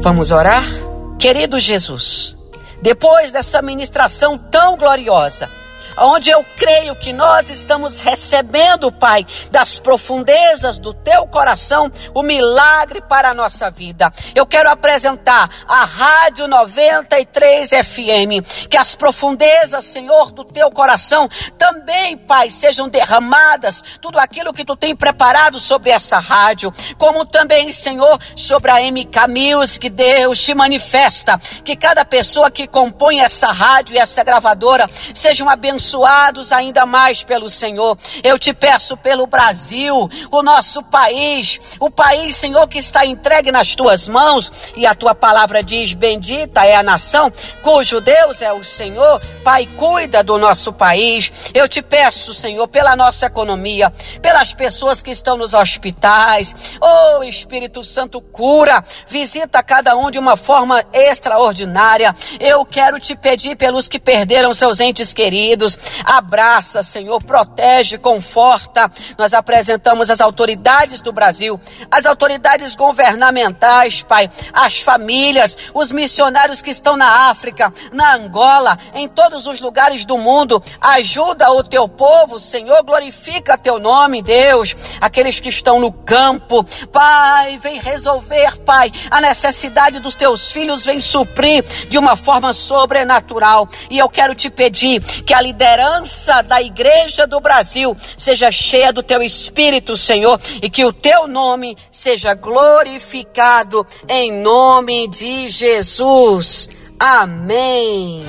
Vamos 0.00 0.30
orar? 0.30 0.64
Querido 1.18 1.58
Jesus, 1.58 2.36
depois 2.82 3.30
dessa 3.30 3.62
ministração 3.62 4.36
tão 4.36 4.76
gloriosa, 4.76 5.48
onde 5.96 6.30
eu 6.30 6.44
creio 6.56 6.94
que 6.96 7.12
nós 7.12 7.50
estamos 7.50 8.00
recebendo, 8.00 8.90
Pai, 8.90 9.26
das 9.50 9.78
profundezas 9.78 10.78
do 10.78 10.94
teu 10.94 11.26
coração, 11.26 11.90
o 12.14 12.22
milagre 12.22 13.02
para 13.02 13.30
a 13.30 13.34
nossa 13.34 13.70
vida. 13.70 14.12
Eu 14.34 14.46
quero 14.46 14.70
apresentar 14.70 15.48
a 15.66 15.84
Rádio 15.84 16.46
93 16.46 17.70
FM, 17.70 18.68
que 18.68 18.76
as 18.76 18.94
profundezas, 18.94 19.84
Senhor, 19.84 20.30
do 20.32 20.44
teu 20.44 20.70
coração 20.70 21.28
também, 21.58 22.16
Pai, 22.16 22.50
sejam 22.50 22.88
derramadas, 22.88 23.82
tudo 24.00 24.18
aquilo 24.18 24.52
que 24.52 24.64
tu 24.64 24.76
tem 24.76 24.94
preparado 24.94 25.58
sobre 25.58 25.90
essa 25.90 26.18
rádio, 26.18 26.72
como 26.98 27.24
também, 27.24 27.72
Senhor, 27.72 28.18
sobre 28.36 28.70
a 28.70 28.80
MK 28.80 29.28
Music, 29.28 29.88
Deus 29.88 30.42
te 30.42 30.54
manifesta, 30.54 31.38
que 31.64 31.76
cada 31.76 32.04
pessoa 32.04 32.50
que 32.50 32.66
compõe 32.66 33.20
essa 33.20 33.48
rádio 33.48 33.94
e 33.94 33.98
essa 33.98 34.22
gravadora 34.24 34.88
sejam 35.14 35.48
abençoadas 35.48 35.81
abençoados 35.82 36.52
ainda 36.52 36.86
mais 36.86 37.24
pelo 37.24 37.50
Senhor. 37.50 37.98
Eu 38.22 38.38
te 38.38 38.54
peço 38.54 38.96
pelo 38.96 39.26
Brasil, 39.26 40.08
o 40.30 40.42
nosso 40.42 40.82
país, 40.82 41.60
o 41.80 41.90
país, 41.90 42.36
Senhor, 42.36 42.68
que 42.68 42.78
está 42.78 43.04
entregue 43.04 43.50
nas 43.50 43.74
tuas 43.74 44.06
mãos, 44.06 44.52
e 44.76 44.86
a 44.86 44.94
tua 44.94 45.14
palavra 45.14 45.62
diz: 45.62 45.92
Bendita 45.92 46.64
é 46.64 46.76
a 46.76 46.82
nação 46.82 47.32
cujo 47.62 48.00
Deus 48.00 48.40
é 48.40 48.52
o 48.52 48.62
Senhor. 48.62 49.20
Pai, 49.42 49.68
cuida 49.76 50.22
do 50.22 50.38
nosso 50.38 50.72
país. 50.72 51.32
Eu 51.52 51.68
te 51.68 51.82
peço, 51.82 52.32
Senhor, 52.32 52.68
pela 52.68 52.94
nossa 52.94 53.26
economia, 53.26 53.92
pelas 54.20 54.54
pessoas 54.54 55.02
que 55.02 55.10
estão 55.10 55.36
nos 55.36 55.52
hospitais. 55.52 56.54
Oh, 56.80 57.24
Espírito 57.24 57.82
Santo, 57.82 58.20
cura, 58.20 58.84
visita 59.08 59.62
cada 59.62 59.96
um 59.96 60.10
de 60.10 60.18
uma 60.18 60.36
forma 60.36 60.84
extraordinária. 60.92 62.14
Eu 62.38 62.64
quero 62.64 63.00
te 63.00 63.16
pedir 63.16 63.56
pelos 63.56 63.88
que 63.88 63.98
perderam 63.98 64.54
seus 64.54 64.78
entes 64.78 65.12
queridos 65.12 65.71
Deus. 65.72 65.78
Abraça, 66.04 66.82
Senhor, 66.82 67.22
protege, 67.22 67.98
conforta. 67.98 68.90
Nós 69.16 69.32
apresentamos 69.32 70.10
as 70.10 70.20
autoridades 70.20 71.00
do 71.00 71.12
Brasil, 71.12 71.60
as 71.90 72.06
autoridades 72.06 72.74
governamentais, 72.74 74.02
Pai, 74.02 74.30
as 74.52 74.78
famílias, 74.80 75.56
os 75.74 75.90
missionários 75.90 76.62
que 76.62 76.70
estão 76.70 76.96
na 76.96 77.30
África, 77.30 77.72
na 77.92 78.14
Angola, 78.14 78.78
em 78.94 79.08
todos 79.08 79.46
os 79.46 79.60
lugares 79.60 80.04
do 80.04 80.18
mundo. 80.18 80.62
Ajuda 80.80 81.50
o 81.52 81.62
teu 81.62 81.88
povo, 81.88 82.38
Senhor, 82.38 82.82
glorifica 82.82 83.58
teu 83.58 83.78
nome, 83.78 84.22
Deus. 84.22 84.74
Aqueles 85.00 85.40
que 85.40 85.48
estão 85.48 85.80
no 85.80 85.92
campo, 85.92 86.64
Pai, 86.92 87.58
vem 87.58 87.80
resolver, 87.80 88.58
Pai, 88.58 88.92
a 89.10 89.20
necessidade 89.20 89.98
dos 89.98 90.14
teus 90.14 90.50
filhos, 90.50 90.84
vem 90.84 91.00
suprir 91.00 91.64
de 91.88 91.98
uma 91.98 92.16
forma 92.16 92.52
sobrenatural. 92.52 93.68
E 93.90 93.98
eu 93.98 94.08
quero 94.08 94.34
te 94.34 94.50
pedir 94.50 95.00
que 95.24 95.34
a 95.34 95.40
liderança 95.40 95.61
liderança 95.62 96.42
da 96.42 96.60
Igreja 96.60 97.24
do 97.24 97.38
Brasil 97.38 97.96
seja 98.16 98.50
cheia 98.50 98.92
do 98.92 99.00
teu 99.00 99.22
Espírito, 99.22 99.96
Senhor, 99.96 100.40
e 100.60 100.68
que 100.68 100.84
o 100.84 100.92
teu 100.92 101.28
nome 101.28 101.76
seja 101.92 102.34
glorificado 102.34 103.86
em 104.08 104.32
nome 104.32 105.08
de 105.08 105.48
Jesus. 105.48 106.68
Amém. 106.98 108.24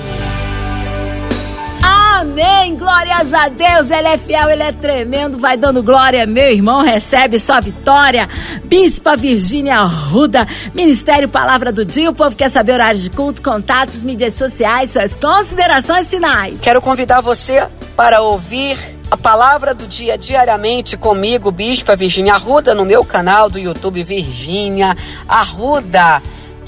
Amém. 1.94 2.76
Glórias 2.76 3.34
a 3.34 3.50
Deus. 3.50 3.92
Ele 3.92 4.08
é 4.08 4.18
fiel, 4.18 4.50
ele 4.50 4.64
é 4.64 4.72
tremendo. 4.72 5.38
Vai 5.38 5.58
dando 5.58 5.84
glória, 5.84 6.26
meu 6.26 6.52
irmão. 6.52 6.82
Recebe 6.82 7.40
sua 7.40 7.60
vitória. 7.60 8.30
Bispa 8.64 9.16
Virgínia 9.16 9.82
Ruda, 9.84 10.48
Ministério 10.74 11.28
Palavra 11.28 11.72
do 11.72 11.86
Dia. 11.86 12.10
O 12.10 12.14
povo 12.14 12.36
quer 12.36 12.50
saber 12.50 12.74
horários 12.74 13.04
de 13.04 13.10
culto, 13.10 13.42
contatos, 13.42 14.04
mídias 14.04 14.34
sociais, 14.34 14.92
suas 14.92 15.16
considerações 15.16 16.10
finais. 16.10 16.62
Quero 16.62 16.82
convidar 16.82 17.22
você 17.22 17.68
para 17.96 18.22
ouvir 18.22 18.78
a 19.12 19.18
palavra 19.18 19.76
do 19.76 19.86
dia 19.86 20.18
diariamente 20.18 20.98
comigo, 20.98 21.52
Bispa 21.52 21.96
Virgínia 21.96 22.34
Arruda, 22.34 22.74
no 22.74 22.84
meu 22.84 23.06
canal 23.06 23.48
do 23.48 23.60
YouTube 23.60 24.04
Virgínia 24.04 24.98
Arruda 25.28 26.22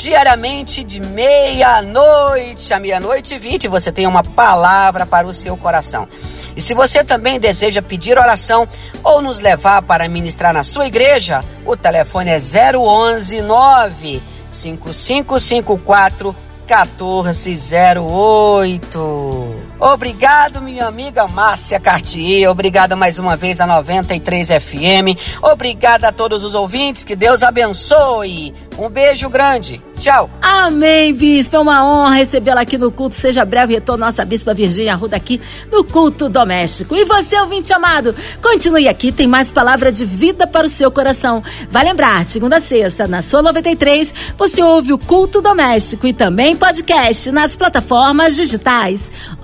diariamente 0.05 0.83
de 0.83 0.99
meia-noite 0.99 2.71
a 2.71 2.79
meia-noite 2.79 3.33
e 3.33 3.39
vinte, 3.39 3.67
você 3.67 3.91
tem 3.91 4.05
uma 4.05 4.21
palavra 4.21 5.03
para 5.03 5.25
o 5.25 5.33
seu 5.33 5.57
coração. 5.57 6.07
E 6.55 6.61
se 6.61 6.75
você 6.75 7.03
também 7.03 7.39
deseja 7.39 7.81
pedir 7.81 8.19
oração 8.19 8.67
ou 9.03 9.19
nos 9.19 9.39
levar 9.39 9.81
para 9.81 10.07
ministrar 10.07 10.53
na 10.53 10.63
sua 10.63 10.85
igreja, 10.85 11.43
o 11.65 11.75
telefone 11.75 12.29
é 12.29 12.37
011 12.37 13.41
9 13.41 14.21
5554 14.51 16.35
1408. 16.67 19.64
Obrigado, 19.79 20.61
minha 20.61 20.87
amiga 20.87 21.27
Márcia 21.27 21.79
Cartier. 21.79 22.49
Obrigado 22.49 22.95
mais 22.95 23.19
uma 23.19 23.35
vez 23.35 23.59
a 23.59 23.67
93 23.67 24.47
FM. 24.47 25.19
Obrigado 25.41 26.05
a 26.05 26.11
todos 26.11 26.43
os 26.43 26.55
ouvintes. 26.55 27.03
Que 27.03 27.15
Deus 27.15 27.43
abençoe. 27.43 28.53
Um 28.77 28.89
beijo 28.89 29.29
grande. 29.29 29.81
Tchau. 29.97 30.29
Amém, 30.41 31.13
bispo. 31.13 31.55
É 31.55 31.59
uma 31.59 31.85
honra 31.85 32.15
recebê-la 32.15 32.61
aqui 32.61 32.77
no 32.77 32.91
culto. 32.91 33.15
Seja 33.15 33.45
breve 33.45 33.73
retorno 33.73 34.05
nossa 34.05 34.25
bispa 34.25 34.53
Virgínia 34.53 34.93
Arruda 34.93 35.15
aqui 35.15 35.41
no 35.71 35.83
culto 35.83 36.29
doméstico. 36.29 36.95
E 36.95 37.05
você, 37.05 37.39
ouvinte 37.39 37.71
amado, 37.71 38.13
continue 38.41 38.87
aqui. 38.87 39.11
Tem 39.11 39.27
mais 39.27 39.51
palavra 39.51 39.91
de 39.91 40.05
vida 40.05 40.45
para 40.45 40.67
o 40.67 40.69
seu 40.69 40.91
coração. 40.91 41.41
Vai 41.69 41.85
lembrar, 41.85 42.25
segunda 42.25 42.57
a 42.57 42.61
sexta, 42.61 43.07
na 43.07 43.21
sua 43.21 43.41
93, 43.41 44.33
você 44.37 44.61
ouve 44.61 44.91
o 44.91 44.97
culto 44.97 45.41
doméstico 45.41 46.05
e 46.07 46.13
também 46.13 46.55
podcast 46.55 47.31
nas 47.31 47.55
plataformas 47.55 48.35
digitais. 48.35 49.11